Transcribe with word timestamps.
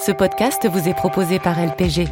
Ce 0.00 0.12
podcast 0.12 0.66
vous 0.66 0.88
est 0.88 0.94
proposé 0.94 1.38
par 1.38 1.58
LPG, 1.60 2.08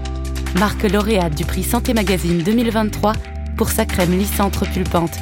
marque 0.58 0.83
lauréate 0.83 1.34
du 1.34 1.46
prix 1.46 1.62
Santé 1.62 1.95
Magazine 1.95 2.42
2023 2.42 3.14
pour 3.57 3.70
sa 3.70 3.86
crème 3.86 4.11
lysantre 4.11 4.70
pulpante, 4.70 5.17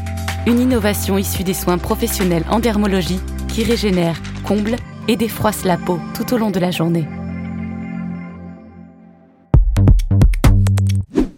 une 0.48 0.58
innovation 0.58 1.16
issue 1.16 1.44
des 1.44 1.54
soins 1.54 1.78
professionnels 1.78 2.42
en 2.50 2.58
dermologie 2.58 3.20
qui 3.46 3.62
régénère, 3.62 4.20
comble 4.44 4.74
et 5.06 5.14
défroisse 5.14 5.64
la 5.64 5.76
peau 5.76 6.00
tout 6.12 6.34
au 6.34 6.38
long 6.38 6.50
de 6.50 6.58
la 6.58 6.72
journée. 6.72 7.06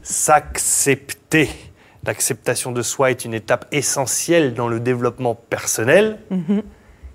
S'accepter. 0.01 1.51
L'acceptation 2.07 2.73
de 2.73 2.81
soi 2.81 3.11
est 3.11 3.27
une 3.27 3.35
étape 3.35 3.67
essentielle 3.71 4.55
dans 4.55 4.67
le 4.67 4.81
développement 4.81 5.35
personnel. 5.35 6.21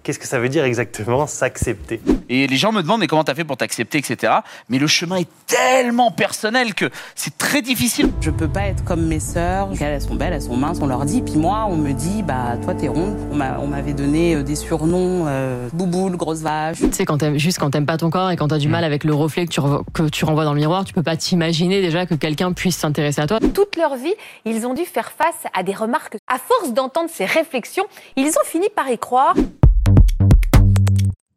Qu'est-ce 0.04 0.20
que 0.20 0.27
ça 0.27 0.38
veut 0.38 0.49
dire 0.49 0.65
exactement, 0.65 1.27
s'accepter? 1.27 2.01
Et 2.27 2.45
les 2.45 2.57
gens 2.57 2.73
me 2.73 2.81
demandent, 2.81 2.99
mais 2.99 3.07
comment 3.07 3.23
t'as 3.23 3.36
fait 3.36 3.45
pour 3.45 3.55
t'accepter, 3.55 4.00
etc. 4.00 4.33
Mais 4.68 4.78
le 4.78 4.86
chemin 4.87 5.15
est 5.15 5.29
tellement 5.47 6.11
personnel 6.11 6.73
que 6.73 6.89
c'est 7.15 7.37
très 7.37 7.61
difficile. 7.61 8.11
Je 8.19 8.29
peux 8.29 8.50
pas 8.50 8.64
être 8.64 8.83
comme 8.83 9.05
mes 9.05 9.21
sœurs. 9.21 9.69
Elles 9.79 10.01
sont 10.01 10.15
belles, 10.15 10.33
elles 10.33 10.42
sont 10.42 10.57
minces, 10.57 10.79
on 10.81 10.87
leur 10.87 11.05
dit. 11.05 11.21
Puis 11.21 11.36
moi, 11.37 11.68
on 11.69 11.78
me 11.78 11.93
dit, 11.93 12.21
bah 12.21 12.57
toi 12.61 12.73
t'es 12.75 12.89
ronde. 12.89 13.15
On 13.31 13.36
m'a- 13.36 13.57
on 13.61 13.68
m'avait 13.68 13.93
donné 13.93 14.36
euh, 14.36 14.43
des 14.43 14.55
surnoms, 14.57 15.23
euh, 15.28 15.69
bouboule, 15.71 16.17
grosse 16.17 16.42
vache. 16.42 16.79
Tu 16.79 16.92
sais, 16.92 17.06
quand 17.06 17.20
t'aimes, 17.20 17.37
juste 17.37 17.59
quand 17.59 17.70
t'aimes 17.70 17.86
pas 17.86 17.95
ton 17.97 18.09
corps 18.09 18.29
et 18.29 18.36
quand 18.36 18.50
t'as 18.50 18.57
du 18.57 18.67
mal 18.67 18.83
avec 18.83 19.06
le 19.06 19.14
reflet 19.14 19.45
que 19.45 19.51
tu, 19.51 19.61
que 19.93 20.09
tu 20.09 20.25
renvoies 20.25 20.43
dans 20.43 20.54
le 20.54 20.59
miroir, 20.59 20.83
tu 20.83 20.93
peux 20.93 21.04
pas 21.04 21.15
t'imaginer 21.15 21.81
déjà 21.81 22.06
que 22.06 22.15
quelqu'un 22.15 22.51
puisse 22.51 22.75
s'intéresser 22.75 23.21
à 23.21 23.28
toi. 23.28 23.39
Toute 23.39 23.78
leur 23.78 23.95
vie, 23.95 24.14
ils 24.43 24.67
ont 24.67 24.73
dû 24.73 24.83
faire 24.83 25.14
face 25.14 25.50
à 25.54 25.64
des 25.64 25.73
remarques. 25.73 26.17
À 26.28 26.39
force 26.39 26.73
d'entendre 26.73 27.09
ces 27.09 27.23
réflexions, 27.23 27.86
ils 28.17 28.28
ont 28.28 28.45
fini 28.45 28.67
par 28.75 28.89
y 28.89 28.97
croire. 28.97 29.33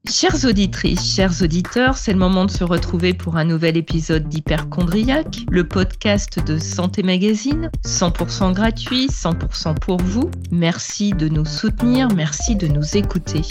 Chères 0.08 0.44
auditrices, 0.44 1.14
chers 1.14 1.42
auditeurs, 1.42 1.96
c'est 1.98 2.12
le 2.12 2.18
moment 2.18 2.44
de 2.44 2.50
se 2.50 2.62
retrouver 2.62 3.12
pour 3.12 3.36
un 3.36 3.44
nouvel 3.44 3.76
épisode 3.76 4.28
d'Hyperchondriac, 4.28 5.40
le 5.50 5.66
podcast 5.66 6.38
de 6.46 6.58
Santé 6.58 7.02
Magazine, 7.02 7.70
100% 7.84 8.52
gratuit, 8.52 9.08
100% 9.08 9.74
pour 9.74 10.00
vous. 10.00 10.30
Merci 10.52 11.10
de 11.10 11.28
nous 11.28 11.44
soutenir, 11.44 12.08
merci 12.14 12.54
de 12.54 12.68
nous 12.68 12.96
écouter. 12.96 13.42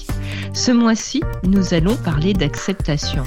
Ce 0.53 0.71
mois-ci, 0.71 1.21
nous 1.43 1.73
allons 1.73 1.97
parler 1.97 2.33
d'acceptation. 2.33 3.23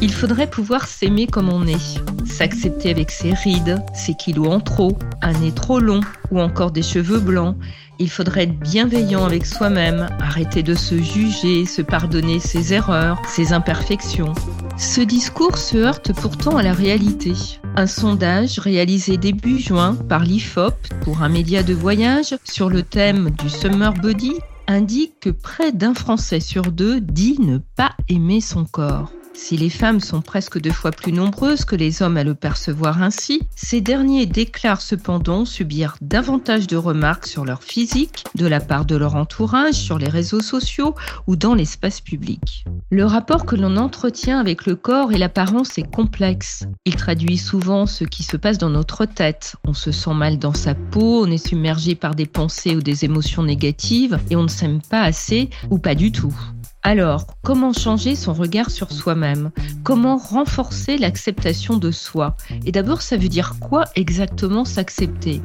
Il 0.00 0.12
faudrait 0.12 0.48
pouvoir 0.48 0.86
s'aimer 0.86 1.26
comme 1.26 1.48
on 1.48 1.66
est, 1.66 2.00
s'accepter 2.24 2.90
avec 2.90 3.10
ses 3.10 3.34
rides, 3.34 3.82
ses 3.92 4.14
kilos 4.14 4.48
en 4.48 4.60
trop, 4.60 4.96
un 5.22 5.32
nez 5.32 5.52
trop 5.52 5.80
long 5.80 6.00
ou 6.30 6.40
encore 6.40 6.70
des 6.70 6.82
cheveux 6.82 7.18
blancs. 7.18 7.56
Il 8.00 8.10
faudrait 8.10 8.44
être 8.44 8.58
bienveillant 8.58 9.24
avec 9.24 9.44
soi-même, 9.44 10.06
arrêter 10.20 10.62
de 10.62 10.74
se 10.74 10.96
juger, 10.96 11.66
se 11.66 11.82
pardonner 11.82 12.38
ses 12.38 12.72
erreurs, 12.72 13.20
ses 13.26 13.52
imperfections. 13.52 14.34
Ce 14.76 15.00
discours 15.00 15.58
se 15.58 15.76
heurte 15.76 16.12
pourtant 16.12 16.56
à 16.56 16.62
la 16.62 16.72
réalité. 16.72 17.32
Un 17.74 17.88
sondage 17.88 18.60
réalisé 18.60 19.16
début 19.16 19.58
juin 19.58 19.96
par 20.08 20.22
l'IFOP 20.22 20.74
pour 21.02 21.22
un 21.22 21.28
média 21.28 21.64
de 21.64 21.74
voyage 21.74 22.36
sur 22.44 22.70
le 22.70 22.82
thème 22.82 23.30
du 23.30 23.48
summer 23.48 23.92
body 23.94 24.34
indique 24.68 25.18
que 25.20 25.30
près 25.30 25.72
d'un 25.72 25.94
Français 25.94 26.40
sur 26.40 26.70
deux 26.70 27.00
dit 27.00 27.36
ne 27.40 27.58
pas 27.58 27.96
aimer 28.08 28.40
son 28.40 28.64
corps. 28.64 29.10
Si 29.40 29.56
les 29.56 29.70
femmes 29.70 30.00
sont 30.00 30.20
presque 30.20 30.60
deux 30.60 30.72
fois 30.72 30.90
plus 30.90 31.12
nombreuses 31.12 31.64
que 31.64 31.76
les 31.76 32.02
hommes 32.02 32.16
à 32.16 32.24
le 32.24 32.34
percevoir 32.34 33.00
ainsi, 33.00 33.40
ces 33.54 33.80
derniers 33.80 34.26
déclarent 34.26 34.82
cependant 34.82 35.44
subir 35.44 35.96
davantage 36.02 36.66
de 36.66 36.76
remarques 36.76 37.26
sur 37.26 37.44
leur 37.44 37.62
physique 37.62 38.24
de 38.34 38.46
la 38.46 38.58
part 38.58 38.84
de 38.84 38.96
leur 38.96 39.14
entourage, 39.14 39.74
sur 39.74 39.96
les 39.96 40.08
réseaux 40.08 40.42
sociaux 40.42 40.96
ou 41.28 41.36
dans 41.36 41.54
l'espace 41.54 42.00
public. 42.00 42.64
Le 42.90 43.04
rapport 43.04 43.46
que 43.46 43.54
l'on 43.54 43.76
entretient 43.76 44.40
avec 44.40 44.66
le 44.66 44.74
corps 44.74 45.12
et 45.12 45.18
l'apparence 45.18 45.78
est 45.78 45.88
complexe. 45.88 46.64
Il 46.84 46.96
traduit 46.96 47.38
souvent 47.38 47.86
ce 47.86 48.02
qui 48.02 48.24
se 48.24 48.36
passe 48.36 48.58
dans 48.58 48.70
notre 48.70 49.04
tête. 49.04 49.54
On 49.64 49.72
se 49.72 49.92
sent 49.92 50.14
mal 50.14 50.38
dans 50.38 50.52
sa 50.52 50.74
peau, 50.74 51.24
on 51.24 51.30
est 51.30 51.46
submergé 51.46 51.94
par 51.94 52.16
des 52.16 52.26
pensées 52.26 52.74
ou 52.74 52.82
des 52.82 53.04
émotions 53.04 53.44
négatives 53.44 54.18
et 54.30 54.36
on 54.36 54.42
ne 54.42 54.48
s'aime 54.48 54.82
pas 54.82 55.02
assez 55.02 55.48
ou 55.70 55.78
pas 55.78 55.94
du 55.94 56.10
tout. 56.10 56.34
Alors, 56.82 57.26
comment 57.42 57.72
changer 57.72 58.14
son 58.14 58.32
regard 58.32 58.70
sur 58.70 58.92
soi-même? 58.92 59.50
Comment 59.82 60.16
renforcer 60.16 60.96
l'acceptation 60.96 61.76
de 61.76 61.90
soi? 61.90 62.36
Et 62.64 62.72
d'abord, 62.72 63.02
ça 63.02 63.16
veut 63.16 63.28
dire 63.28 63.56
quoi 63.60 63.84
exactement 63.96 64.64
s'accepter? 64.64 65.42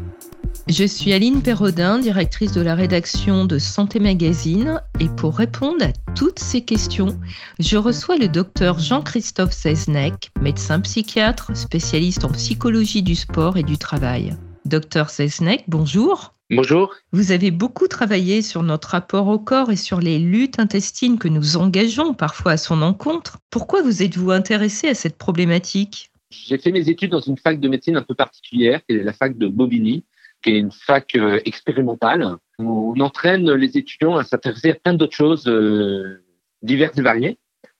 Je 0.68 0.86
suis 0.86 1.12
Aline 1.12 1.42
Perrodin, 1.42 2.00
directrice 2.00 2.54
de 2.54 2.62
la 2.62 2.76
rédaction 2.76 3.46
de 3.46 3.58
Santé 3.58 4.00
Magazine, 4.00 4.82
et 5.00 5.10
pour 5.10 5.36
répondre 5.36 5.84
à 5.84 5.92
toutes 6.14 6.40
ces 6.40 6.62
questions, 6.62 7.20
je 7.60 7.78
reçois 7.78 8.18
le 8.18 8.28
docteur 8.28 8.80
Jean-Christophe 8.80 9.52
Seznec, 9.52 10.32
médecin 10.40 10.80
psychiatre, 10.80 11.58
spécialiste 11.58 12.24
en 12.24 12.30
psychologie 12.30 13.04
du 13.04 13.16
sport 13.16 13.58
et 13.58 13.64
du 13.64 13.78
travail. 13.78 14.38
Docteur 14.66 15.10
Seznec, 15.10 15.66
bonjour. 15.68 16.34
Bonjour. 16.56 16.94
Vous 17.12 17.32
avez 17.32 17.50
beaucoup 17.50 17.88
travaillé 17.88 18.42
sur 18.44 18.62
notre 18.62 18.90
rapport 18.90 19.28
au 19.28 19.40
corps 19.40 19.72
et 19.72 19.76
sur 19.76 20.00
les 20.00 20.20
luttes 20.20 20.60
intestines 20.60 21.18
que 21.18 21.28
nous 21.28 21.58
engageons 21.58 22.14
parfois 22.14 22.54
à 22.54 22.58
son 22.58 22.82
encontre. 22.82 23.40
Pourquoi 23.50 23.82
vous 23.82 24.04
êtes-vous 24.04 24.30
intéressé 24.30 24.88
à 24.88 24.94
cette 24.94 25.18
problématique? 25.18 26.12
J'ai 26.30 26.58
fait 26.60 26.72
mes 26.72 26.90
études 26.90 27.12
dans 27.12 27.22
une 27.22 27.38
fac 27.38 27.60
de 27.60 27.68
médecine 27.68 27.98
un 27.98 28.04
peu 28.04 28.14
particulière, 28.14 28.82
qui 28.88 28.96
est 28.96 29.04
la 29.04 29.14
fac 29.14 29.38
de 29.38 29.48
Bobigny, 29.48 30.06
qui 30.44 30.52
est 30.52 30.60
une 30.60 30.72
fac 30.72 31.16
euh, 31.16 31.40
expérimentale. 31.46 32.36
où 32.60 32.94
On 32.96 33.00
entraîne 33.00 33.52
les 33.52 33.78
étudiants 33.78 34.18
à 34.18 34.24
s'intéresser 34.24 34.72
à 34.72 34.76
plein 34.76 34.94
d'autres 34.94 35.16
choses 35.16 35.48
euh, 35.48 36.24
diverses 36.62 36.98
et 36.98 37.02
variées. 37.02 37.40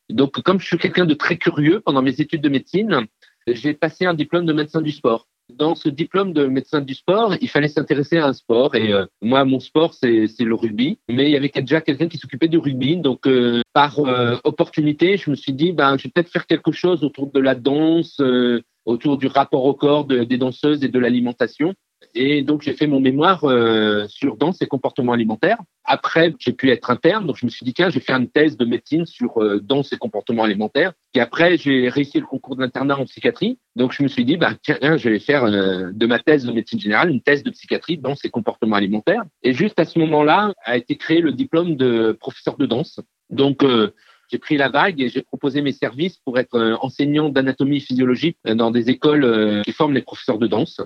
Donc, 0.10 0.42
comme 0.42 0.60
je 0.60 0.66
suis 0.66 0.78
quelqu'un 0.78 1.06
de 1.06 1.14
très 1.14 1.38
curieux 1.38 1.80
pendant 1.80 2.02
mes 2.02 2.20
études 2.22 2.42
de 2.42 2.50
médecine, 2.50 3.08
j'ai 3.48 3.74
passé 3.74 4.06
un 4.06 4.14
diplôme 4.14 4.46
de 4.46 4.54
médecin 4.54 4.82
du 4.82 4.92
sport. 4.92 5.28
Dans 5.50 5.76
ce 5.76 5.90
diplôme 5.90 6.34
de 6.34 6.46
médecin 6.46 6.82
du 6.82 6.94
sport, 6.94 7.36
il 7.42 7.50
fallait 7.50 7.68
s'intéresser 7.68 8.18
à 8.18 8.28
un 8.28 8.34
sport. 8.34 8.76
Et 8.76 8.94
euh, 8.94 9.06
moi, 9.22 9.44
mon 9.46 9.60
sport, 9.60 9.94
c'est 9.94 10.28
le 10.40 10.56
rugby. 10.56 11.00
Mais 11.10 11.30
il 11.30 11.32
y 11.32 11.36
avait 11.36 11.52
déjà 11.54 11.82
quelqu'un 11.82 12.08
qui 12.08 12.18
s'occupait 12.18 12.48
du 12.48 12.58
rugby. 12.58 12.98
Donc, 12.98 13.28
euh, 13.28 13.62
par 13.74 14.00
euh, 14.00 14.38
opportunité, 14.44 15.18
je 15.18 15.30
me 15.30 15.36
suis 15.36 15.54
dit, 15.54 15.74
ben, 15.74 15.98
je 15.98 16.04
vais 16.04 16.12
peut-être 16.14 16.32
faire 16.32 16.48
quelque 16.48 16.72
chose 16.72 17.04
autour 17.04 17.32
de 17.32 17.40
la 17.40 17.56
danse, 17.56 18.22
autour 18.86 19.18
du 19.18 19.28
rapport 19.28 19.66
au 19.66 19.74
corps 19.74 20.06
de- 20.06 20.24
des 20.24 20.38
danseuses 20.38 20.84
et 20.84 20.90
de 20.90 21.00
l'alimentation. 21.00 21.74
Et 22.16 22.42
donc, 22.44 22.62
j'ai 22.62 22.74
fait 22.74 22.88
mon 22.88 23.00
mémoire 23.00 23.44
euh, 23.44 24.06
sur 24.08 24.38
danse 24.38 24.62
et 24.62 24.68
comportement 24.68 25.14
alimentaire. 25.14 25.58
Après, 25.86 26.34
j'ai 26.40 26.54
pu 26.54 26.72
être 26.72 26.90
interne, 26.90 27.28
donc 27.28 27.38
je 27.38 27.46
me 27.46 27.52
suis 27.52 27.66
dit, 27.66 27.74
tiens, 27.74 27.90
j'ai 27.90 28.00
fait 28.00 28.14
une 28.14 28.30
thèse 28.30 28.56
de 28.56 28.66
médecine 28.66 29.06
sur 29.06 29.44
euh, 29.44 29.60
danse 29.60 29.92
et 29.92 29.98
comportement 29.98 30.44
alimentaire. 30.44 30.94
Et 31.14 31.20
après, 31.20 31.58
j'ai 31.58 31.90
réussi 31.90 32.20
le 32.20 32.26
concours 32.26 32.56
d'internat 32.56 32.98
en 32.98 33.06
psychiatrie. 33.06 33.60
Donc, 33.76 33.92
je 33.92 34.04
me 34.04 34.08
suis 34.08 34.24
dit, 34.24 34.38
bah, 34.38 34.54
tiens, 34.62 34.98
je 34.98 35.10
vais 35.10 35.20
faire 35.20 35.44
euh, 35.44 35.92
de 35.92 36.06
ma 36.06 36.20
thèse 36.20 36.46
de 36.46 36.52
médecine 36.52 36.80
générale 36.80 37.10
une 37.10 37.22
thèse 37.22 37.44
de 37.44 37.52
psychiatrie, 37.52 37.98
danse 37.98 38.24
et 38.24 38.30
comportement 38.30 38.76
alimentaire. 38.76 39.24
Et 39.42 39.54
juste 39.54 39.80
à 39.80 39.86
ce 39.86 40.00
moment-là, 40.00 40.54
a 40.64 40.78
été 40.78 40.96
créé 40.96 41.20
le 41.20 41.32
diplôme 41.32 41.76
de 41.76 42.18
professeur 42.20 42.58
de 42.58 42.66
danse. 42.66 43.00
Donc, 43.30 43.64
euh, 43.64 43.94
j'ai 44.32 44.38
pris 44.38 44.58
la 44.58 44.70
vague 44.70 45.02
et 45.02 45.10
j'ai 45.10 45.22
proposé 45.22 45.62
mes 45.62 45.74
services 45.74 46.18
pour 46.18 46.40
être 46.40 46.78
enseignant 46.82 47.30
d'anatomie 47.30 47.82
physiologique 47.82 48.38
dans 48.46 48.72
des 48.72 48.90
écoles 48.90 49.62
qui 49.64 49.74
forment 49.74 49.94
les 49.94 50.02
professeurs 50.02 50.40
de 50.40 50.48
danse. 50.48 50.82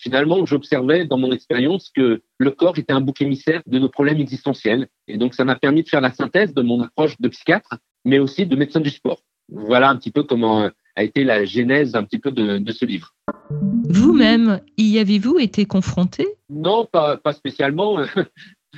Finalement, 0.00 0.46
j'observais 0.46 1.04
dans 1.04 1.18
mon 1.18 1.30
expérience 1.30 1.90
que 1.94 2.22
le 2.38 2.50
corps 2.50 2.78
était 2.78 2.92
un 2.92 3.02
bouc 3.02 3.20
émissaire 3.20 3.60
de 3.66 3.78
nos 3.78 3.90
problèmes 3.90 4.18
existentiels. 4.18 4.88
Et 5.06 5.18
donc, 5.18 5.34
ça 5.34 5.44
m'a 5.44 5.56
permis 5.56 5.82
de 5.82 5.88
faire 5.88 6.00
la 6.00 6.10
synthèse 6.10 6.54
de 6.54 6.62
mon 6.62 6.80
approche 6.80 7.20
de 7.20 7.28
psychiatre, 7.28 7.76
mais 8.06 8.18
aussi 8.18 8.46
de 8.46 8.56
médecin 8.56 8.80
du 8.80 8.88
sport. 8.88 9.22
Voilà 9.50 9.90
un 9.90 9.96
petit 9.96 10.10
peu 10.10 10.22
comment 10.22 10.62
euh, 10.62 10.68
a 10.96 11.02
été 11.02 11.22
la 11.22 11.44
genèse 11.44 11.94
un 11.94 12.04
petit 12.04 12.18
peu 12.18 12.30
de, 12.30 12.56
de 12.56 12.72
ce 12.72 12.86
livre. 12.86 13.14
Vous-même, 13.90 14.60
y 14.78 14.98
avez-vous 14.98 15.38
été 15.38 15.66
confronté? 15.66 16.26
Non, 16.48 16.86
pas, 16.86 17.18
pas 17.18 17.34
spécialement. 17.34 17.98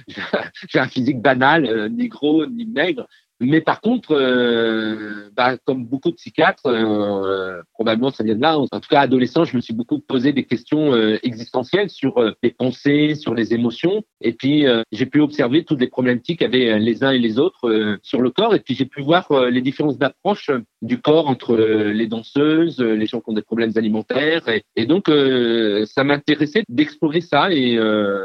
J'ai 0.69 0.78
un 0.81 0.89
physique 0.89 1.21
banal, 1.21 1.66
euh, 1.66 1.89
ni 1.89 2.09
gros, 2.09 2.47
ni 2.47 2.66
maigre. 2.66 3.06
Mais 3.42 3.60
par 3.60 3.80
contre, 3.80 4.12
euh, 4.12 5.28
bah, 5.36 5.56
comme 5.64 5.84
beaucoup 5.84 6.10
de 6.10 6.15
psychiatres, 6.15 6.66
euh, 6.66 7.60
probablement 7.72 8.10
ça 8.12 8.22
vient 8.22 8.36
de 8.36 8.41
là. 8.41 8.56
En 8.56 8.66
tout 8.66 8.89
cas, 8.89 9.00
adolescent, 9.00 9.44
je 9.44 9.56
me 9.56 9.60
suis 9.60 9.74
beaucoup 9.74 9.98
posé 9.98 10.33
des 10.33 10.44
questions 10.44 10.94
euh, 10.94 11.18
existentielles 11.24 11.91
sur 11.91 12.18
euh, 12.18 12.33
les 12.42 12.53
pensées, 12.53 13.16
sur 13.16 13.34
les 13.34 13.53
émotions. 13.53 14.04
Et 14.21 14.33
puis, 14.33 14.66
euh, 14.66 14.83
j'ai 14.92 15.06
pu 15.06 15.21
observer 15.21 15.65
toutes 15.65 15.80
les 15.80 15.89
problématiques 15.89 16.39
qu'avaient 16.39 16.71
euh, 16.71 16.78
les 16.78 17.03
uns 17.03 17.10
et 17.10 17.18
les 17.18 17.41
autres 17.41 17.68
euh, 17.68 17.98
sur 18.03 18.22
le 18.22 18.30
corps. 18.30 18.54
Et 18.54 18.60
puis, 18.60 18.74
j'ai 18.74 18.86
pu 18.86 19.03
voir 19.03 19.30
euh, 19.33 19.50
les 19.50 19.60
différences 19.60 19.98
d'approche 19.98 20.48
euh, 20.50 20.60
du 20.80 21.00
corps 21.00 21.28
entre 21.28 21.54
euh, 21.54 21.92
les 21.92 22.06
danseuses, 22.06 22.80
euh, 22.80 22.95
les 22.95 23.06
gens 23.06 23.21
qui 23.21 23.30
ont 23.30 23.34
des 23.34 23.42
problèmes 23.42 23.72
alimentaires. 23.74 24.48
Et, 24.48 24.62
et 24.77 24.86
donc, 24.86 25.09
euh, 25.09 25.84
ça 25.86 26.04
m'intéressait 26.04 26.62
d'explorer 26.68 27.21
ça. 27.21 27.53
Et 27.53 27.77
euh, 27.77 28.21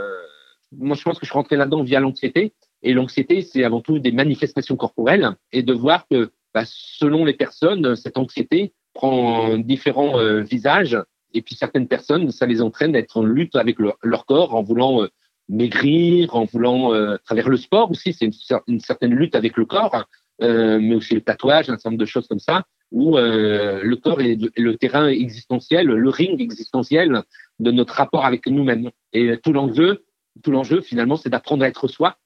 moi, 0.77 0.95
je 0.95 1.01
pense 1.01 1.17
que 1.17 1.25
je 1.25 1.33
rentré 1.33 1.55
là-dedans 1.55 1.81
via 1.81 1.99
l'anxiété. 1.99 2.53
Et 2.83 2.93
l'anxiété, 2.93 3.41
c'est 3.41 3.63
avant 3.63 3.81
tout 3.81 3.99
des 3.99 4.11
manifestations 4.11 4.75
corporelles 4.75 5.29
et 5.51 5.63
de 5.63 5.73
voir 5.73 6.07
que 6.07 6.31
bah, 6.53 6.63
selon 6.65 7.25
les 7.25 7.33
personnes, 7.33 7.95
cette 7.95 8.17
anxiété 8.17 8.73
prend 8.93 9.57
différents 9.57 10.19
euh, 10.19 10.41
visages. 10.41 10.97
Et 11.33 11.41
puis 11.41 11.55
certaines 11.55 11.87
personnes, 11.87 12.31
ça 12.31 12.45
les 12.45 12.61
entraîne 12.61 12.95
à 12.95 12.99
être 12.99 13.17
en 13.17 13.23
lutte 13.23 13.55
avec 13.55 13.77
leur, 13.79 14.25
corps, 14.25 14.55
en 14.55 14.63
voulant 14.63 15.03
euh, 15.03 15.09
maigrir, 15.49 16.35
en 16.35 16.45
voulant, 16.45 16.93
euh, 16.93 17.15
à 17.15 17.17
travers 17.19 17.49
le 17.49 17.57
sport 17.57 17.91
aussi, 17.91 18.13
c'est 18.13 18.25
une, 18.25 18.31
cer- 18.31 18.63
une 18.67 18.79
certaine 18.79 19.13
lutte 19.13 19.35
avec 19.35 19.57
le 19.57 19.65
corps, 19.65 20.05
euh, 20.41 20.79
mais 20.79 20.95
aussi 20.95 21.13
le 21.15 21.21
tatouage, 21.21 21.69
un 21.69 21.73
certain 21.73 21.89
nombre 21.89 21.99
de 21.99 22.05
choses 22.05 22.27
comme 22.27 22.39
ça. 22.39 22.63
où 22.91 23.17
le 23.17 23.95
corps 23.95 24.21
est 24.21 24.37
le 24.57 24.77
terrain 24.77 25.07
existentiel, 25.07 25.87
le 25.87 26.09
ring 26.09 26.39
existentiel 26.39 27.23
de 27.59 27.71
notre 27.71 27.93
rapport 27.95 28.25
avec 28.25 28.47
nous-mêmes. 28.47 28.91
Et 29.13 29.37
tout 29.43 29.51
l'enjeu, 29.51 30.05
tout 30.43 30.51
l'enjeu 30.51 30.81
finalement, 30.81 31.17
c'est 31.17 31.29
d'apprendre 31.29 31.63
à 31.63 31.67
être 31.67 31.87
soi. 31.87 32.17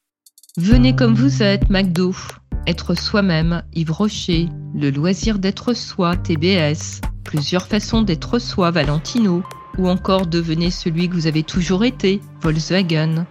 Venez 0.58 0.94
comme 0.94 1.14
vous 1.14 1.42
êtes, 1.42 1.70
McDo. 1.70 2.14
Être 2.66 2.94
soi-même, 2.94 3.62
Yves 3.72 3.90
Rocher. 3.90 4.50
Le 4.74 4.90
loisir 4.90 5.38
d'être 5.38 5.72
soi, 5.72 6.14
TBS. 6.14 7.00
Plusieurs 7.24 7.66
façons 7.66 8.02
d'être 8.02 8.38
soi, 8.38 8.70
Valentino. 8.70 9.42
Ou 9.78 9.88
encore 9.88 10.26
devenez 10.26 10.70
celui 10.70 11.08
que 11.08 11.14
vous 11.14 11.26
avez 11.26 11.42
toujours 11.42 11.84
été, 11.84 12.20
Volkswagen. 12.42 13.24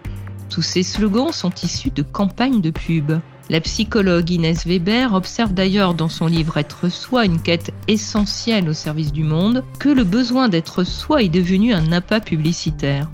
Tous 0.50 0.62
ces 0.62 0.82
slogans 0.82 1.30
sont 1.30 1.52
issus 1.62 1.92
de 1.92 2.02
campagnes 2.02 2.60
de 2.60 2.70
pub. 2.70 3.12
La 3.50 3.60
psychologue 3.60 4.28
Inès 4.28 4.66
Weber 4.66 5.14
observe 5.14 5.54
d'ailleurs 5.54 5.94
dans 5.94 6.08
son 6.08 6.26
livre 6.26 6.56
Être 6.56 6.88
soi 6.88 7.24
une 7.24 7.40
quête 7.40 7.72
essentielle 7.86 8.68
au 8.68 8.74
service 8.74 9.12
du 9.12 9.22
monde, 9.22 9.62
que 9.78 9.90
le 9.90 10.02
besoin 10.02 10.48
d'être 10.48 10.82
soi 10.82 11.22
est 11.22 11.28
devenu 11.28 11.72
un 11.72 11.92
appât 11.92 12.18
publicitaire. 12.18 13.08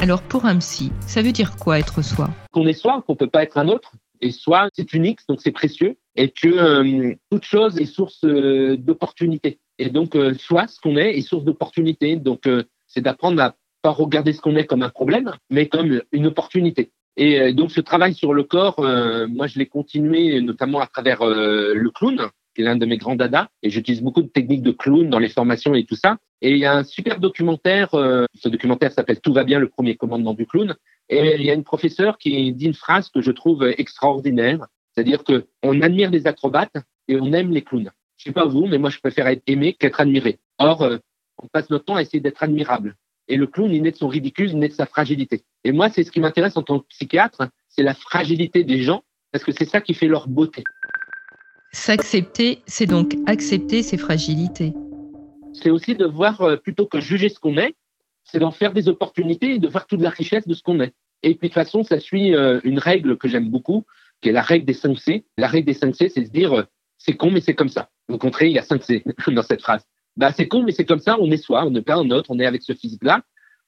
Alors 0.00 0.22
pour 0.22 0.44
un 0.44 0.58
psy, 0.58 0.92
ça 1.06 1.22
veut 1.22 1.32
dire 1.32 1.56
quoi 1.56 1.78
être 1.78 2.02
soi? 2.02 2.28
Qu'on 2.52 2.66
est 2.66 2.74
soi, 2.74 3.02
qu'on 3.06 3.16
peut 3.16 3.28
pas 3.28 3.42
être 3.42 3.58
un 3.58 3.68
autre. 3.68 3.92
Et 4.20 4.30
soi, 4.30 4.68
c'est 4.74 4.92
unique, 4.92 5.20
donc 5.28 5.40
c'est 5.42 5.52
précieux. 5.52 5.96
Et 6.16 6.30
que 6.30 6.48
euh, 6.48 7.14
toute 7.30 7.44
chose 7.44 7.78
est 7.78 7.86
source 7.86 8.24
euh, 8.24 8.76
d'opportunité. 8.76 9.58
Et 9.78 9.90
donc, 9.90 10.14
euh, 10.14 10.34
soi, 10.34 10.66
ce 10.66 10.80
qu'on 10.80 10.96
est, 10.96 11.18
est 11.18 11.22
source 11.22 11.44
d'opportunité. 11.44 12.16
Donc, 12.16 12.48
c'est 12.86 13.00
d'apprendre 13.00 13.42
à 13.42 13.54
pas 13.82 13.90
regarder 13.90 14.32
ce 14.32 14.40
qu'on 14.40 14.56
est 14.56 14.66
comme 14.66 14.82
un 14.82 14.88
problème, 14.88 15.32
mais 15.50 15.68
comme 15.68 16.00
une 16.12 16.26
opportunité. 16.26 16.90
Et 17.16 17.52
donc 17.52 17.70
ce 17.70 17.80
travail 17.80 18.12
sur 18.12 18.34
le 18.34 18.42
corps, 18.42 18.80
moi 19.28 19.46
je 19.46 19.58
l'ai 19.58 19.66
continué 19.66 20.40
notamment 20.40 20.80
à 20.80 20.86
travers 20.86 21.24
le 21.24 21.90
clown, 21.90 22.28
qui 22.54 22.62
est 22.62 22.64
l'un 22.64 22.76
de 22.76 22.86
mes 22.86 22.96
grands 22.96 23.16
dadas, 23.16 23.48
et 23.62 23.70
j'utilise 23.70 24.02
beaucoup 24.02 24.22
de 24.22 24.28
techniques 24.28 24.62
de 24.62 24.70
clown 24.70 25.08
dans 25.10 25.18
les 25.18 25.28
formations 25.28 25.74
et 25.74 25.84
tout 25.84 25.96
ça. 25.96 26.18
Et 26.40 26.50
il 26.52 26.58
y 26.58 26.64
a 26.64 26.74
un 26.74 26.84
super 26.84 27.20
documentaire, 27.20 27.90
ce 27.90 28.48
documentaire 28.48 28.92
s'appelle 28.92 29.20
Tout 29.20 29.32
va 29.32 29.44
bien, 29.44 29.58
le 29.58 29.68
premier 29.68 29.96
commandement 29.96 30.34
du 30.34 30.46
clown, 30.46 30.74
et 31.08 31.34
il 31.36 31.44
y 31.44 31.50
a 31.50 31.54
une 31.54 31.64
professeure 31.64 32.18
qui 32.18 32.52
dit 32.52 32.66
une 32.66 32.74
phrase 32.74 33.08
que 33.08 33.20
je 33.20 33.30
trouve 33.30 33.64
extraordinaire, 33.78 34.66
c'est-à-dire 34.92 35.24
que 35.24 35.46
on 35.62 35.80
admire 35.80 36.10
les 36.10 36.26
acrobates 36.26 36.76
et 37.08 37.16
on 37.16 37.32
aime 37.32 37.50
les 37.50 37.62
clowns. 37.62 37.90
Je 38.16 38.24
sais 38.24 38.32
pas 38.32 38.46
vous, 38.46 38.66
mais 38.66 38.78
moi 38.78 38.90
je 38.90 38.98
préfère 38.98 39.26
être 39.26 39.42
aimé 39.46 39.74
qu'être 39.74 40.00
admiré. 40.00 40.38
Or, 40.58 40.88
on 41.42 41.48
passe 41.48 41.70
notre 41.70 41.84
temps 41.84 41.96
à 41.96 42.02
essayer 42.02 42.20
d'être 42.20 42.42
admirable. 42.42 42.94
Et 43.28 43.36
le 43.36 43.46
clown, 43.46 43.70
il 43.70 43.82
naît 43.82 43.90
de 43.90 43.96
son 43.96 44.08
ridicule, 44.08 44.50
il 44.50 44.58
naît 44.58 44.68
de 44.68 44.74
sa 44.74 44.86
fragilité. 44.86 45.42
Et 45.64 45.72
moi, 45.72 45.88
c'est 45.88 46.04
ce 46.04 46.10
qui 46.10 46.20
m'intéresse 46.20 46.56
en 46.56 46.62
tant 46.62 46.78
que 46.78 46.86
psychiatre, 46.88 47.48
c'est 47.68 47.82
la 47.82 47.94
fragilité 47.94 48.64
des 48.64 48.82
gens, 48.82 49.02
parce 49.32 49.44
que 49.44 49.52
c'est 49.52 49.64
ça 49.64 49.80
qui 49.80 49.94
fait 49.94 50.08
leur 50.08 50.28
beauté. 50.28 50.62
S'accepter, 51.74 52.62
c'est 52.66 52.86
donc 52.86 53.16
accepter 53.26 53.82
ses 53.82 53.96
fragilités. 53.96 54.72
C'est 55.52 55.70
aussi 55.70 55.96
de 55.96 56.06
voir, 56.06 56.40
euh, 56.40 56.56
plutôt 56.56 56.86
que 56.86 57.00
juger 57.00 57.28
ce 57.28 57.40
qu'on 57.40 57.56
est, 57.56 57.74
c'est 58.22 58.38
d'en 58.38 58.52
faire 58.52 58.72
des 58.72 58.88
opportunités 58.88 59.56
et 59.56 59.58
de 59.58 59.66
voir 59.66 59.88
toute 59.88 60.00
la 60.00 60.10
richesse 60.10 60.46
de 60.46 60.54
ce 60.54 60.62
qu'on 60.62 60.78
est. 60.78 60.94
Et 61.24 61.34
puis 61.34 61.48
de 61.48 61.52
toute 61.52 61.54
façon, 61.54 61.82
ça 61.82 61.98
suit 61.98 62.32
euh, 62.32 62.60
une 62.62 62.78
règle 62.78 63.18
que 63.18 63.26
j'aime 63.26 63.50
beaucoup, 63.50 63.84
qui 64.20 64.28
est 64.28 64.32
la 64.32 64.40
règle 64.40 64.66
des 64.66 64.72
5 64.72 64.96
C. 64.96 65.24
La 65.36 65.48
règle 65.48 65.66
des 65.66 65.74
5 65.74 65.96
C, 65.96 66.08
c'est 66.08 66.22
de 66.22 66.28
dire, 66.28 66.52
euh, 66.52 66.62
c'est 66.96 67.14
con, 67.14 67.32
mais 67.32 67.40
c'est 67.40 67.54
comme 67.54 67.68
ça. 67.68 67.90
Au 68.08 68.18
contraire, 68.18 68.48
il 68.48 68.54
y 68.54 68.58
a 68.60 68.62
5 68.62 68.82
C 68.84 69.02
dans 69.26 69.42
cette 69.42 69.60
phrase 69.60 69.84
bah, 70.16 70.30
c'est 70.30 70.46
con, 70.46 70.62
mais 70.62 70.70
c'est 70.70 70.84
comme 70.84 71.00
ça, 71.00 71.18
on 71.18 71.28
est 71.32 71.36
soi, 71.38 71.66
on 71.66 71.72
n'est 71.72 71.82
pas 71.82 71.96
un 71.96 72.08
autre, 72.10 72.30
on 72.30 72.38
est 72.38 72.46
avec 72.46 72.62
ce 72.62 72.72
physique-là. 72.72 73.22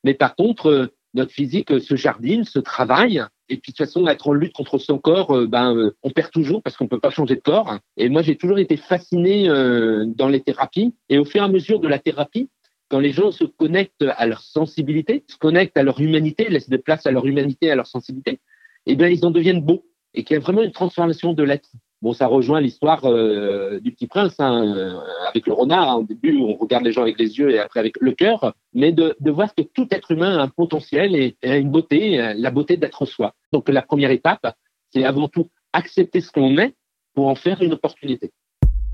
Mais 0.05 0.15
par 0.15 0.37
contre, 0.37 0.93
notre 1.13 1.33
physique 1.33 1.81
se 1.81 1.97
jardine, 1.97 2.45
se 2.45 2.61
travaille. 2.61 3.21
Et 3.49 3.59
puis 3.59 3.73
de 3.73 3.77
toute 3.77 3.87
façon, 3.87 4.07
être 4.09 4.29
en 4.29 4.33
lutte 4.33 4.53
contre 4.53 4.79
son 4.79 4.99
corps, 4.99 5.37
euh, 5.37 5.47
ben, 5.47 5.93
on 6.03 6.11
perd 6.11 6.31
toujours 6.31 6.63
parce 6.63 6.77
qu'on 6.77 6.89
peut 6.89 7.01
pas 7.01 7.11
changer 7.11 7.37
de 7.37 7.41
corps. 7.41 7.79
Et 7.97 8.09
moi, 8.09 8.23
j'ai 8.23 8.37
toujours 8.37 8.59
été 8.59 8.77
fasciné 8.77 9.47
dans 9.49 10.29
les 10.29 10.41
thérapies. 10.41 10.95
Et 11.09 11.19
au 11.19 11.25
fur 11.25 11.43
et 11.43 11.45
à 11.45 11.49
mesure 11.49 11.81
de 11.81 11.89
la 11.89 11.99
thérapie, 11.99 12.49
quand 12.89 13.01
les 13.01 13.13
gens 13.13 13.33
se 13.33 13.45
connectent 13.45 14.05
à 14.17 14.27
leur 14.27 14.41
sensibilité, 14.41 15.25
se 15.29 15.37
connectent 15.37 15.77
à 15.77 15.83
leur 15.83 16.01
humanité, 16.01 16.49
laissent 16.49 16.69
de 16.69 16.77
place 16.77 17.07
à 17.07 17.11
leur 17.11 17.27
humanité, 17.27 17.71
à 17.71 17.75
leur 17.75 17.87
sensibilité, 17.87 18.41
eh 18.87 18.95
bien, 18.95 19.09
ils 19.09 19.25
en 19.25 19.31
deviennent 19.31 19.63
beaux. 19.63 19.85
Et 20.15 20.25
qu'il 20.25 20.35
y 20.35 20.39
a 20.39 20.41
vraiment 20.41 20.63
une 20.63 20.73
transformation 20.73 21.35
de 21.35 21.43
l'être. 21.43 21.71
Bon, 22.03 22.13
ça 22.13 22.27
rejoint 22.27 22.61
l'histoire 22.61 23.07
euh, 23.07 23.81
du 23.81 23.91
Petit 23.91 24.07
Prince 24.07 24.35
hein, 24.39 24.65
euh, 24.77 25.01
avec 25.29 25.47
le 25.47 25.55
renard. 25.55 26.01
Au 26.01 26.03
début, 26.03 26.39
on 26.39 26.55
regarde 26.55 26.85
les 26.85 26.93
gens 26.93 27.03
avec 27.03 27.19
les 27.19 27.39
yeux 27.39 27.51
et 27.51 27.59
après 27.59 27.81
avec 27.81 27.95
le 28.01 28.13
cœur, 28.13 28.55
mais 28.75 28.93
de, 28.93 29.17
de 29.19 29.31
voir 29.31 29.55
que 29.55 29.63
tout 29.63 29.89
être 29.91 30.11
humain 30.11 30.39
a 30.39 30.43
un 30.43 30.49
potentiel 30.49 31.17
et, 31.17 31.37
a 31.43 31.57
une 31.57 31.71
beauté, 31.71 32.21
euh, 32.21 32.35
la 32.37 32.51
beauté 32.51 32.77
d'être 32.77 33.07
soi. 33.07 33.35
Donc 33.53 33.69
la 33.71 33.81
première 33.81 34.11
étape, 34.11 34.55
c'est 34.91 35.05
avant 35.05 35.29
tout 35.29 35.49
accepter 35.73 36.21
ce 36.21 36.31
qu'on 36.31 36.59
est 36.59 36.75
pour 37.15 37.29
en 37.29 37.35
faire 37.35 37.63
une 37.63 37.73
opportunité. 37.73 38.31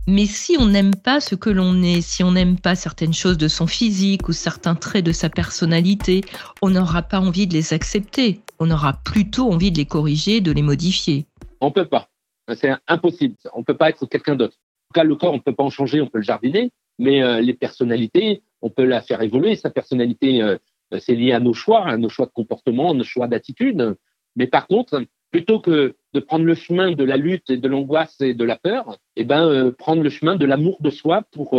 Mais 0.07 0.27
si 0.27 0.57
on 0.59 0.67
n'aime 0.67 0.95
pas 0.95 1.21
ce 1.21 1.35
que 1.35 1.51
l'on 1.51 1.83
est, 1.83 2.01
si 2.01 2.23
on 2.23 2.33
n'aime 2.33 2.59
pas 2.59 2.75
certaines 2.77 3.15
choses 3.15 3.39
de 3.39 3.49
son 3.49 3.67
physique 3.67 4.29
ou 4.29 4.33
certains 4.33 4.75
traits 4.75 5.05
de 5.05 5.13
sa 5.13 5.29
personnalité, 5.29 6.23
on 6.61 6.71
n'aura 6.71 7.03
pas 7.03 7.21
envie 7.21 7.47
de 7.47 7.55
les 7.55 7.73
accepter. 7.73 8.41
On 8.59 8.71
aura 8.71 8.95
plutôt 8.95 9.53
envie 9.53 9.73
de 9.73 9.79
les 9.79 9.87
corriger, 9.87 10.41
de 10.41 10.53
les 10.53 10.63
modifier. 10.63 11.27
On 11.61 11.71
peut 11.71 11.85
pas. 11.85 12.09
C'est 12.55 12.73
impossible. 12.87 13.37
On 13.55 13.61
ne 13.61 13.65
peut 13.65 13.77
pas 13.77 13.91
être 13.91 14.07
quelqu'un 14.07 14.37
d'autre. 14.37 14.57
En 14.57 14.87
tout 14.89 15.01
cas, 15.01 15.05
le 15.05 15.15
corps, 15.17 15.33
on 15.33 15.37
ne 15.37 15.43
peut 15.43 15.55
pas 15.55 15.63
en 15.63 15.71
changer, 15.71 16.01
on 16.01 16.07
peut 16.07 16.19
le 16.19 16.25
jardiner, 16.25 16.71
mais 16.99 17.23
euh, 17.23 17.41
les 17.41 17.55
personnalités, 17.55 18.43
on 18.61 18.71
peut 18.71 18.85
la 18.85 19.01
faire 19.01 19.23
évoluer. 19.23 19.57
Sa 19.57 19.71
personnalité, 19.71 20.43
euh, 20.43 20.59
c'est 20.99 21.15
lié 21.15 21.33
à 21.33 21.41
nos 21.41 21.55
choix, 21.55 21.87
à 21.87 21.97
nos 21.97 22.09
choix 22.09 22.27
de 22.27 22.33
comportement, 22.33 22.91
à 22.91 22.95
nos 22.95 23.05
choix 23.05 23.27
d'attitude. 23.27 23.97
Mais 24.37 24.47
par 24.47 24.67
contre, 24.67 25.05
plutôt 25.31 25.61
que 25.61 25.95
de 26.13 26.21
prendre 26.21 26.45
le 26.45 26.55
chemin 26.55 26.93
de 26.93 27.05
la 27.05 27.17
lutte 27.17 27.49
et 27.49 27.57
de 27.57 27.69
l'angoisse 27.69 28.21
et 28.21 28.35
de 28.35 28.45
la 28.45 28.57
peur, 28.57 28.99
eh 29.17 29.25
ben, 29.25 29.47
euh, 29.47 29.73
prendre 29.73 30.03
le 30.03 30.11
chemin 30.11 30.37
de 30.37 30.45
l'amour 30.45 30.79
de 30.81 30.91
soi 30.91 31.23
pour 31.33 31.59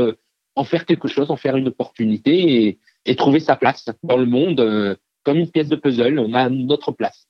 en 0.55 0.63
faire 0.63 0.85
quelque 0.85 1.07
chose, 1.07 1.31
en 1.31 1.35
faire 1.35 1.55
une 1.55 1.69
opportunité 1.69 2.77
et 3.05 3.15
trouver 3.15 3.39
sa 3.39 3.55
place 3.55 3.89
dans 4.03 4.17
le 4.17 4.27
monde 4.27 4.97
comme 5.23 5.37
une 5.37 5.49
pièce 5.49 5.69
de 5.69 5.75
puzzle. 5.75 6.19
On 6.19 6.33
a 6.35 6.49
notre 6.49 6.91
place. 6.91 7.27